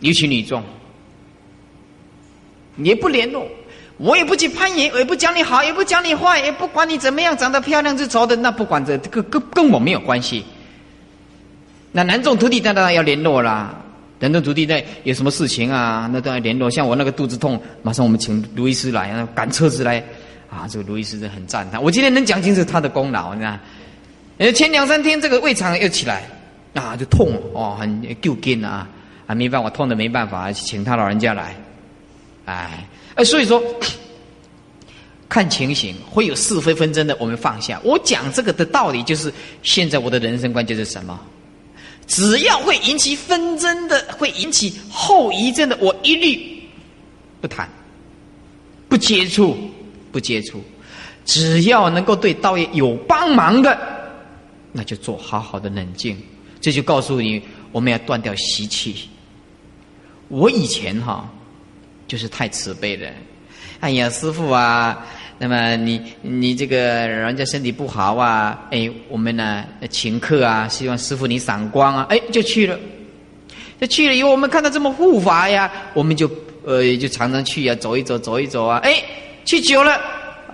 [0.00, 0.64] 尤其女众
[2.78, 3.48] 也不联络。
[3.98, 10.44] 我也不去攀岩，我也不讲你好，也不讲你坏，也不管你怎么样，长得漂亮是丑的，那不管这，这个跟跟我没有关系。
[11.92, 13.74] 那南众徒弟当然要联络啦，
[14.18, 16.70] 南众徒弟在有什么事情啊，那都要联络。
[16.70, 20.04] 像我那个肚子痛，马上我们请卢医师来，赶车子来，
[20.50, 21.82] 啊，这个卢医师是很赞叹。
[21.82, 23.58] 我今天能讲清楚他的功劳，你看。
[24.54, 26.22] 前两三天这个胃肠又起来，
[26.74, 28.86] 啊，就痛哦，很够劲啊，
[29.26, 31.56] 啊，没办法，痛的没办法，请他老人家来，
[32.44, 32.86] 哎。
[33.16, 33.62] 哎，所以说，
[35.28, 37.80] 看情形会有是非纷争的，我们放下。
[37.82, 41.18] 我讲这个的道理，就是现在我的人生观就是什么？
[42.06, 46.62] 只要会引起纷争的，会引起后遗症的，我一律
[47.40, 47.68] 不谈，
[48.88, 49.56] 不接触，
[50.12, 50.62] 不接触。
[51.24, 53.76] 只要能够对道业有帮忙的，
[54.72, 56.16] 那就做好好的冷静。
[56.60, 57.42] 这就告诉你，
[57.72, 59.08] 我们要断掉习气。
[60.28, 61.28] 我以前哈。
[62.06, 63.08] 就是太慈悲了，
[63.80, 65.04] 哎呀，师傅啊，
[65.38, 72.78] 那么你你这个人家身体不好啊，哎，我们呢请客啊，希望师傅你赏光啊，哎，就去了，
[73.80, 76.30] 就去了以后，我们看到这么护法呀，我们就
[76.64, 79.02] 呃就常常去呀，走一走，走一走啊，哎，
[79.44, 80.00] 去久了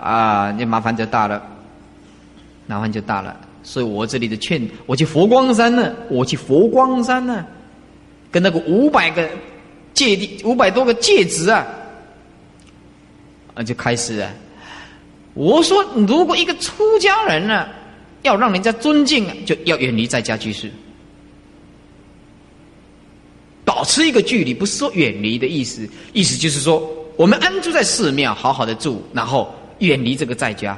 [0.01, 1.39] 啊，那麻烦就大了，
[2.65, 7.45] 麻烦就大了，所以我这里的劝，我去佛光山呢，我去佛光山呢，
[8.31, 9.29] 跟那个五百个。
[9.93, 11.65] 戒地五百多个戒指啊，
[13.53, 14.31] 啊就开始啊！
[15.35, 17.67] 我说，如果一个出家人呢，
[18.21, 20.71] 要让人家尊敬啊，就要远离在家居士，
[23.65, 30.77] 保持一个距离，不是说远离的意思，意思就是说，我们安住在寺庙，好好的住，然后远离这个在家。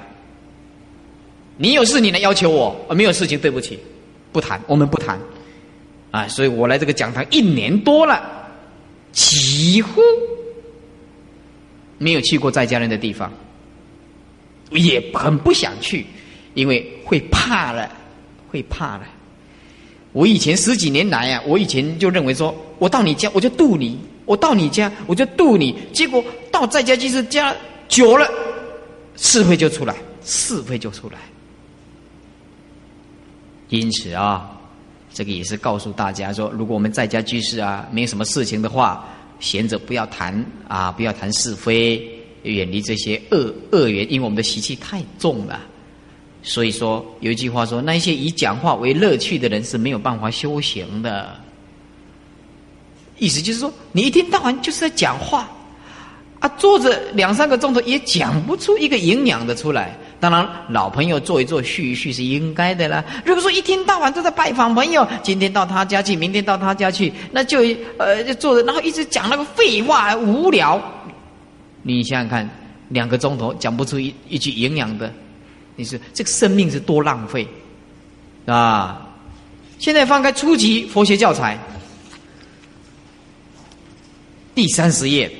[1.58, 3.80] 你有事你来要求我，啊没有事情对不起，
[4.32, 5.20] 不谈，我们不谈
[6.12, 6.28] 啊！
[6.28, 8.45] 所以我来这个讲堂一年多了。
[9.16, 10.02] 几乎
[11.98, 13.32] 没有去过在家人的地方，
[14.72, 16.06] 也很不想去，
[16.54, 17.90] 因为会怕了，
[18.50, 19.08] 会怕了。
[20.12, 27.56] 我以前十几年来啊，我以前就认为说，我到你家我就渡你，我到你家我就渡你，结果到在家就是家
[27.88, 28.30] 久了，
[29.16, 29.96] 是非就出来，
[30.26, 31.18] 是非就出来。
[33.70, 34.52] 因此啊。
[35.16, 39.08] 这个也是告诉大家说，如果我们在家居士啊，没有什么事情的话，
[39.40, 42.06] 闲着不要谈啊，不要谈是非，
[42.44, 45.62] 远离这些恶恶缘，因为我们的习气太重了。
[46.44, 51.34] 所以说有一句话说，那些以讲话为乐趣的人是没有办法修行的。
[53.18, 55.50] 意思就是说，你一天到晚就是在讲话，
[56.40, 59.98] 啊，坐着两三个钟头也讲不出一个营养的出来。
[60.26, 63.06] 当然，老朋友坐一坐叙一叙是应该的啦。
[63.24, 67.60] 如果说一天到晚都在拜访朋友，今天到他家去，明天到他家去，那就
[68.00, 70.82] 呃就坐着，然后一直讲那个废话，无聊。
[71.84, 72.50] 你想想看，
[72.90, 75.14] 两个钟头讲不出一一句营养的，
[75.76, 77.48] 你说这个生命是多浪费
[78.48, 79.08] 啊！
[79.78, 81.56] 现在翻开初级佛学教材
[84.56, 85.32] 第三十页，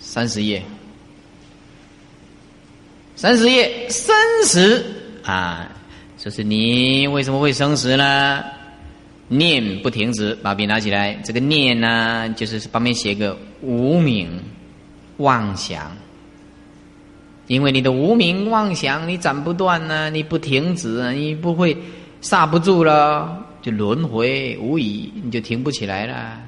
[0.00, 0.62] 三十页。
[3.20, 4.82] 三十页生死
[5.24, 5.70] 啊，
[6.16, 8.42] 就是你为什么会生死呢？
[9.28, 11.12] 念不停止，把笔拿起来。
[11.22, 14.42] 这个念呢，就是旁边写个无名
[15.18, 15.94] 妄想。
[17.46, 21.76] 因为你的无名妄想，你斩不断呢，你不停止，你不会
[22.22, 26.40] 刹不住了，就轮回无已，你就停不起来了。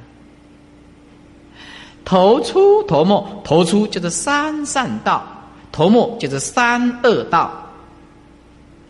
[2.03, 5.32] 头出头没，头出就是三善道，
[5.73, 7.51] 头目就是三恶道。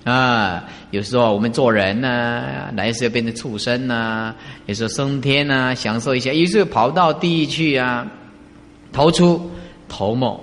[0.05, 4.35] 啊，有时候我们做人呢，来世要变成畜生呢，
[4.67, 8.07] 有时候升天呢，享受一下；有时候跑到地狱去啊，
[8.93, 9.51] 头出
[9.89, 10.39] 头目。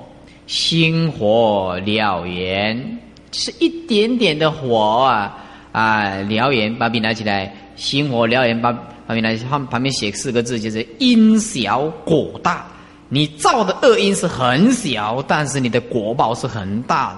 [0.48, 2.98] 心火燎原，
[3.32, 5.38] 是一点点的火啊
[5.72, 6.06] 啊！
[6.28, 7.54] 燎原，把笔拿起来。
[7.76, 8.72] 心火燎原，把
[9.06, 9.50] 把笔拿起来。
[9.52, 12.66] 旁旁边写四个字，就是因小果大。
[13.10, 17.18] 你造的恶因是很小，但是你的果报是很大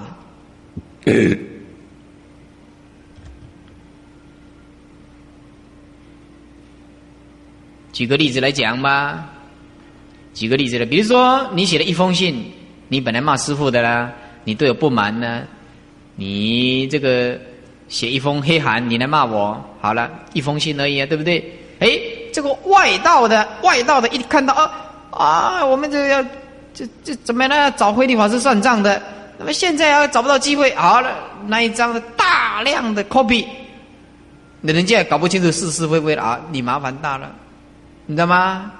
[1.05, 1.13] 的。
[7.93, 9.29] 举个例子来讲吧，
[10.33, 12.43] 举个例子来，比如说你写了一封信。
[12.87, 14.11] 你本来骂师傅的啦，
[14.43, 15.43] 你对我不满呢，
[16.17, 17.39] 你这个
[17.87, 21.57] 写一封黑函，你来骂我，好了，一封信而已啊，对不对？
[21.79, 21.97] 哎，
[22.33, 26.23] 这个外道的外道的一看到啊啊，我们这要
[26.73, 27.71] 这这怎么样呢？
[27.77, 29.01] 找慧律法师算账的，
[29.37, 31.11] 那么现在要找不到机会，好了，
[31.47, 33.45] 那一张的大量的 copy，
[34.61, 37.29] 那人家也搞不清楚是是非非啊，你麻烦大了，
[38.05, 38.71] 你知道吗？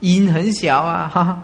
[0.00, 1.38] 音很小啊，哈哈。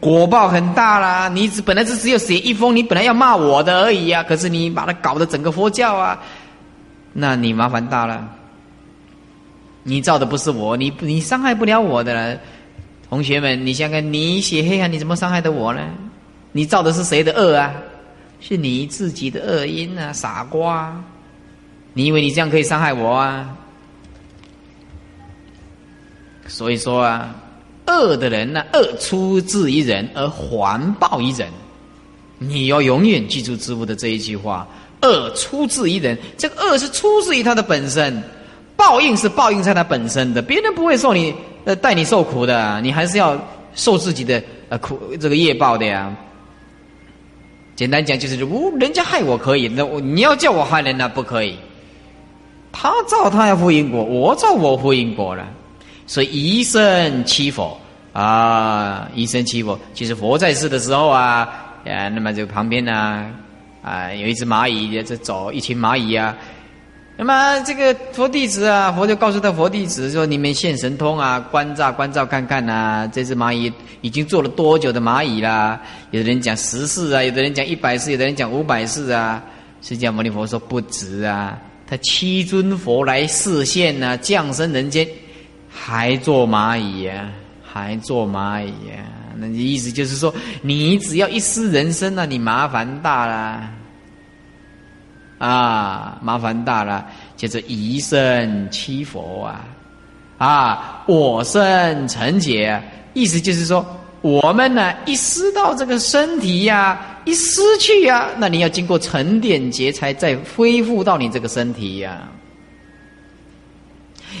[0.00, 1.28] 果报很大啦！
[1.28, 6.18] 你只本来是只有写一封，你本来要骂我的而已啊，可是你把它搞得整个佛教啊，
[7.12, 8.26] 那你麻烦大了。
[9.82, 12.38] 你造的不是我，你你伤害不了我的了。
[13.08, 15.80] 同学们，你想想，你写黑暗，你怎么伤害的我呢？
[16.52, 17.74] 你造的是谁的恶啊？
[18.40, 21.02] 是你自己的恶因啊，傻瓜！
[21.92, 23.56] 你以为你这样可以伤害我啊？
[26.46, 27.34] 所以说啊。
[27.88, 31.48] 恶的人呢，恶出自于人而还报于人。
[32.36, 34.66] 你要永远记住知乎的这一句话：
[35.02, 38.20] 恶出自于人，这个恶是出自于他的本身，
[38.74, 40.42] 报应是报应在他本身的。
[40.42, 41.32] 别人不会受你
[41.66, 43.36] 呃带你受苦的，你还是要
[43.74, 46.14] 受自己的呃苦这个业报的呀。
[47.74, 51.58] 简单讲就是，如人家害我可以，那我你要叫我害人那不可以。
[52.72, 55.46] 他造他要负因果，我造我负因果了。
[56.06, 57.76] 所以一生欺佛
[58.12, 59.78] 啊，一生欺佛。
[59.92, 61.48] 其实佛在世的时候啊，
[61.84, 63.28] 啊，那么这个旁边呢，
[63.82, 66.34] 啊，有一只蚂蚁在走，一群蚂蚁啊。
[67.18, 75.80] 那么这个佛弟子啊，佛就告诉他佛弟子说：“你们现神通啊，观照观照看看呐，这只蚂蚁已经做了多久的蚂蚁啦？
[76.10, 79.42] 有的人讲十世啊，有的人讲一百世，有的人讲五百世啊。
[79.80, 85.08] 释迦牟尼佛说不值啊，他七尊佛来示现呐，降生人间。”
[85.72, 87.30] 还做蚂蚁呀？
[87.62, 89.04] 还做蚂蚁呀？
[89.36, 93.70] 那意思就是说，你只要一失人生那你麻烦大了
[95.38, 96.18] 啊！
[96.22, 97.04] 麻烦大了，
[97.36, 99.64] 叫做一身七佛啊！
[100.38, 102.82] 啊，我生成劫，
[103.14, 103.84] 意思就是说，
[104.20, 112.28] 我们呢一失到这个身体呀，一失去呀，那你要经过沉淀劫才再恢复到你这个身体呀。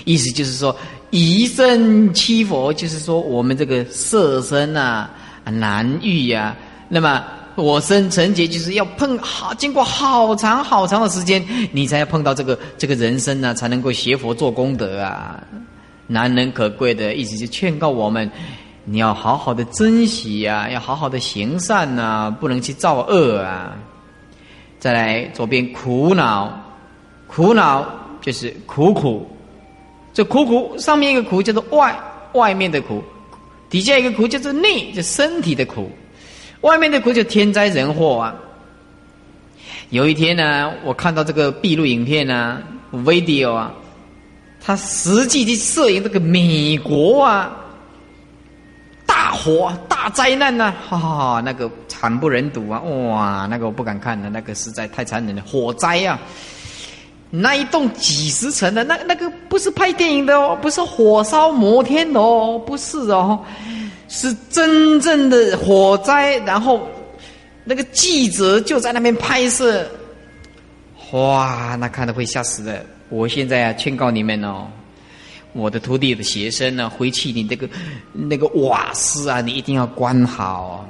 [0.04, 0.76] 意思就是说。
[1.10, 5.08] 以身七佛，就是说我们这个色身呐
[5.44, 6.54] 难遇呀。
[6.88, 7.24] 那么
[7.56, 11.42] 我生成劫，就是要碰好，经过好长好长的时间，
[11.72, 15.42] 你才要碰到这个这个人生呢，才能够学佛做功德啊，
[16.06, 17.14] 难能可贵的。
[17.14, 18.30] 意思就劝告我们，
[18.84, 23.74] 你要好好的珍惜呀，要好好的行善呐，不能去造恶啊。
[24.78, 26.52] 再来左边苦恼，
[27.26, 27.86] 苦恼
[28.20, 29.26] 就是苦苦。
[30.12, 31.98] 这苦苦上面一个苦叫做外
[32.34, 33.02] 外面的苦，
[33.70, 35.90] 底下一个苦叫做内，就身体的苦。
[36.66, 38.34] 外面的国就天灾人祸啊。
[39.90, 42.58] 有一天呢，我看到这个闭路影片呢
[42.92, 43.72] ，video 啊，
[44.60, 47.56] 他实际的摄影这个美国啊，
[49.06, 56.18] 大火大灾难呐，哈哈，那个惨不忍睹啊，哇，那个我不敢看了，那个实在太残忍了，火灾啊。
[57.30, 63.38] 那一栋几十层的，那那个不是拍电影的哦，不是火烧摩天楼，不是哦，
[64.08, 66.36] 是真正的火灾。
[66.38, 66.88] 然后
[67.64, 69.86] 那个记者就在那边拍摄，
[71.12, 72.84] 哇，那看的会吓死的。
[73.08, 74.66] 我现在啊，劝告你们哦，
[75.52, 77.68] 我的徒弟的学生呢，回去你这个
[78.12, 80.88] 那个瓦斯啊，你一定要关好。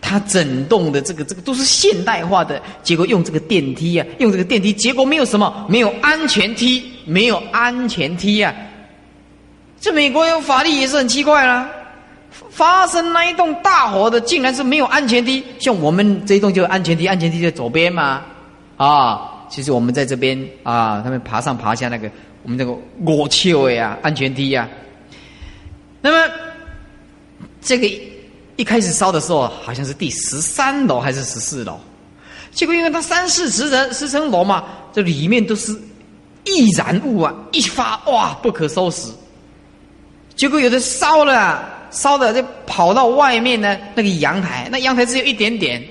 [0.00, 8.52] 它整栋的这个这个都是现代化的，结果用这个电梯啊，用这个电梯，结果没有什么，没有安全梯，没有安全梯啊！
[9.82, 11.68] 这美国有法律也是很奇怪啦。
[12.50, 15.44] 发生那一栋大火的，竟然是没有安全梯。
[15.58, 18.22] 像我们这一栋就安全梯，安全梯在左边嘛。
[18.76, 22.08] 啊，其实我们在这边啊，他们爬上爬下那个，
[22.44, 22.72] 我们这个
[23.04, 24.68] 我丘呀，安全梯呀。
[26.00, 26.32] 那么
[27.60, 27.90] 这个
[28.54, 31.76] 一开始烧的时候，好像是第十三楼还是十四楼？
[32.52, 35.76] 结果因为它三四十层十层楼嘛，这里面都是
[36.44, 39.08] 易燃物啊，一发哇不可收拾。
[40.34, 45.82] 结果有的烧了，烧的就跑到外面呢，那个阳台，那阳台只有一点点。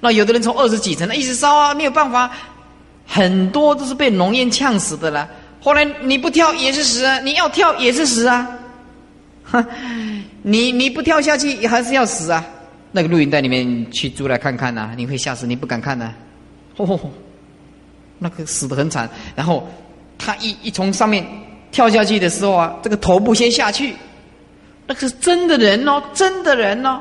[0.00, 2.30] 那有的人从二十几层，那一直烧啊，没有办法，
[3.06, 5.28] 很多都是被浓烟呛死的了。
[5.60, 8.48] 后来你不跳也是死啊，你要跳也是死啊，
[9.44, 9.64] 哼，
[10.42, 12.44] 你你不跳下去还是要死啊。
[12.92, 16.14] 那个录影带里面去租来看看呐，你会吓死，你不敢看呐。
[16.76, 16.98] 哦，
[18.18, 19.10] 那个死的很惨。
[19.34, 19.68] 然后
[20.16, 21.26] 他一一从上面
[21.70, 23.94] 跳下去的时候啊，这个头部先下去，
[24.86, 27.00] 那个是真的人哦，真的人哦，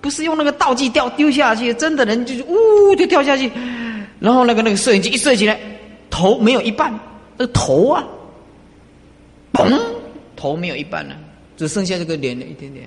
[0.00, 3.50] 不是用那个道具掉丢下去，真的人就是呜就跳下去。
[4.18, 5.58] 然后那个那个摄影机一摄起来，
[6.10, 6.92] 头没有一半，
[7.36, 8.04] 那个头啊，
[9.52, 9.78] 嘣，
[10.34, 11.16] 头没有一半了，
[11.56, 12.86] 只剩下这个脸的一点点，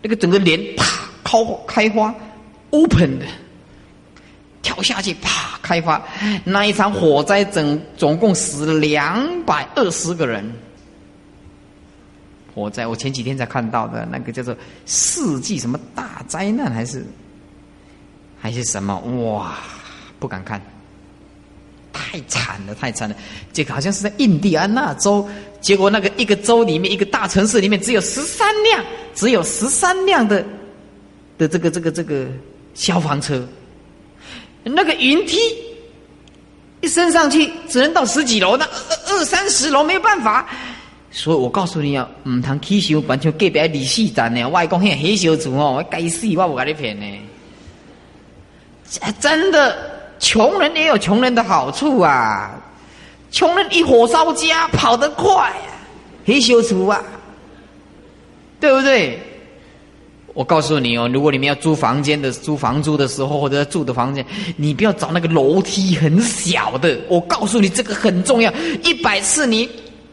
[0.00, 0.84] 那个整个脸啪。
[1.32, 2.14] 开开花
[2.72, 3.24] ，open 的，
[4.62, 6.00] 跳下去，啪，开花。
[6.44, 10.50] 那一场火灾，总总共死了两百二十个人。
[12.54, 14.56] 火灾，我前几天才看到的那个叫做
[14.86, 17.04] 世纪什么大灾难，还是
[18.40, 18.96] 还是什么？
[18.98, 19.58] 哇，
[20.18, 20.60] 不敢看，
[21.92, 23.16] 太惨了，太惨了。
[23.52, 25.28] 这个好像是在印第安纳州，
[25.60, 28.84] 结果那个一个州里面，一个大城市里面，只有十三辆，
[29.14, 30.44] 只有十三辆的。
[31.38, 32.26] 的这个这个这个
[32.74, 33.44] 消防车，
[34.64, 35.38] 那个云梯
[36.80, 40.46] 一升上去，只能到十几楼，那二二三十楼没有办法。
[41.10, 44.48] 所以我告诉你啊，唔通起修，完全隔壁李四站呢。
[44.48, 47.06] 外公遐黑小子哦，我该死，我不跟你骗呢。
[49.20, 49.76] 真的，
[50.18, 52.50] 穷人也有穷人的好处啊。
[53.30, 55.72] 穷人一火烧家，跑得快啊，
[56.24, 57.02] 黑小子啊，
[58.60, 59.18] 对不对？
[60.34, 64.24] 我告诉你哦，如果你们要租房间的、租房租的时候，或者住的房间，
[64.56, 66.98] 你不要找那个楼梯很小的。
[67.08, 68.52] 我告诉你，这个很重要。
[68.82, 69.68] 一百次你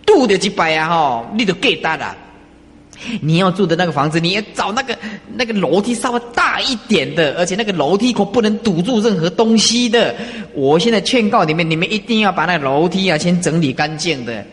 [0.06, 2.16] 度的几百啊，哈，你都给大了。
[3.22, 4.98] 你要住的那个房子，你要找那个
[5.36, 10.14] 那个楼梯稍微大一点的，而且那个楼梯口不能堵住任何东西的。
[10.54, 14.46] 我现在劝告你们，你们一定要把那楼梯啊先整理干净的。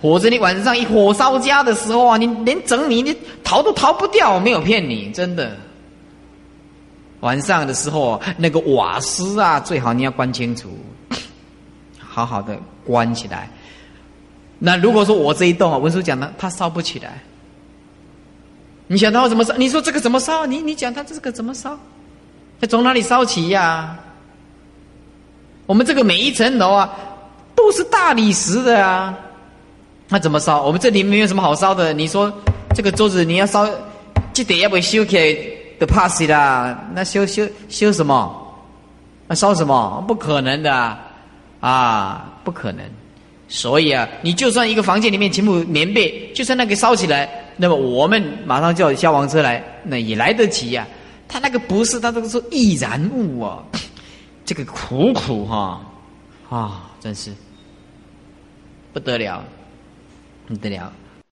[0.00, 3.14] 或者你晚上一火烧家的时候啊，你连整理你
[3.44, 5.56] 逃都逃不掉，我没有骗你，真的。
[7.20, 10.70] 晚上的时候，那个瓦斯啊，最好你要关清楚，
[11.98, 13.50] 好好的关起来。
[14.58, 17.22] 那如果说我这一栋啊，文书讲的，它烧不起来，
[18.86, 19.54] 你想它怎么烧？
[19.58, 20.46] 你说这个怎么烧？
[20.46, 21.78] 你你讲它这个怎么烧？
[22.58, 23.98] 它从哪里烧起呀？
[25.66, 26.90] 我们这个每一层楼啊，
[27.54, 29.14] 都是大理石的啊。
[30.12, 30.60] 那怎么烧？
[30.62, 31.92] 我们这里没有什么好烧的。
[31.92, 32.32] 你说
[32.74, 33.64] 这个桌子你要烧，
[34.32, 35.36] 记得要不修起来
[35.78, 36.76] 的怕死啦。
[36.92, 38.36] 那修修修什么？
[39.28, 40.04] 那烧什么？
[40.08, 40.98] 不可能的
[41.60, 42.84] 啊，不可能。
[43.46, 50.84] 所以啊，你就算一个房间里面全部棉被，就算那个烧起来，那么我们马上叫消防车来，那也来得及呀。
[51.28, 53.62] 他那个不是，他这个是易燃物啊，
[54.44, 55.80] 这个苦苦哈
[56.48, 57.32] 啊，真是
[58.92, 59.44] 不得了。
[60.50, 60.92] 不得了，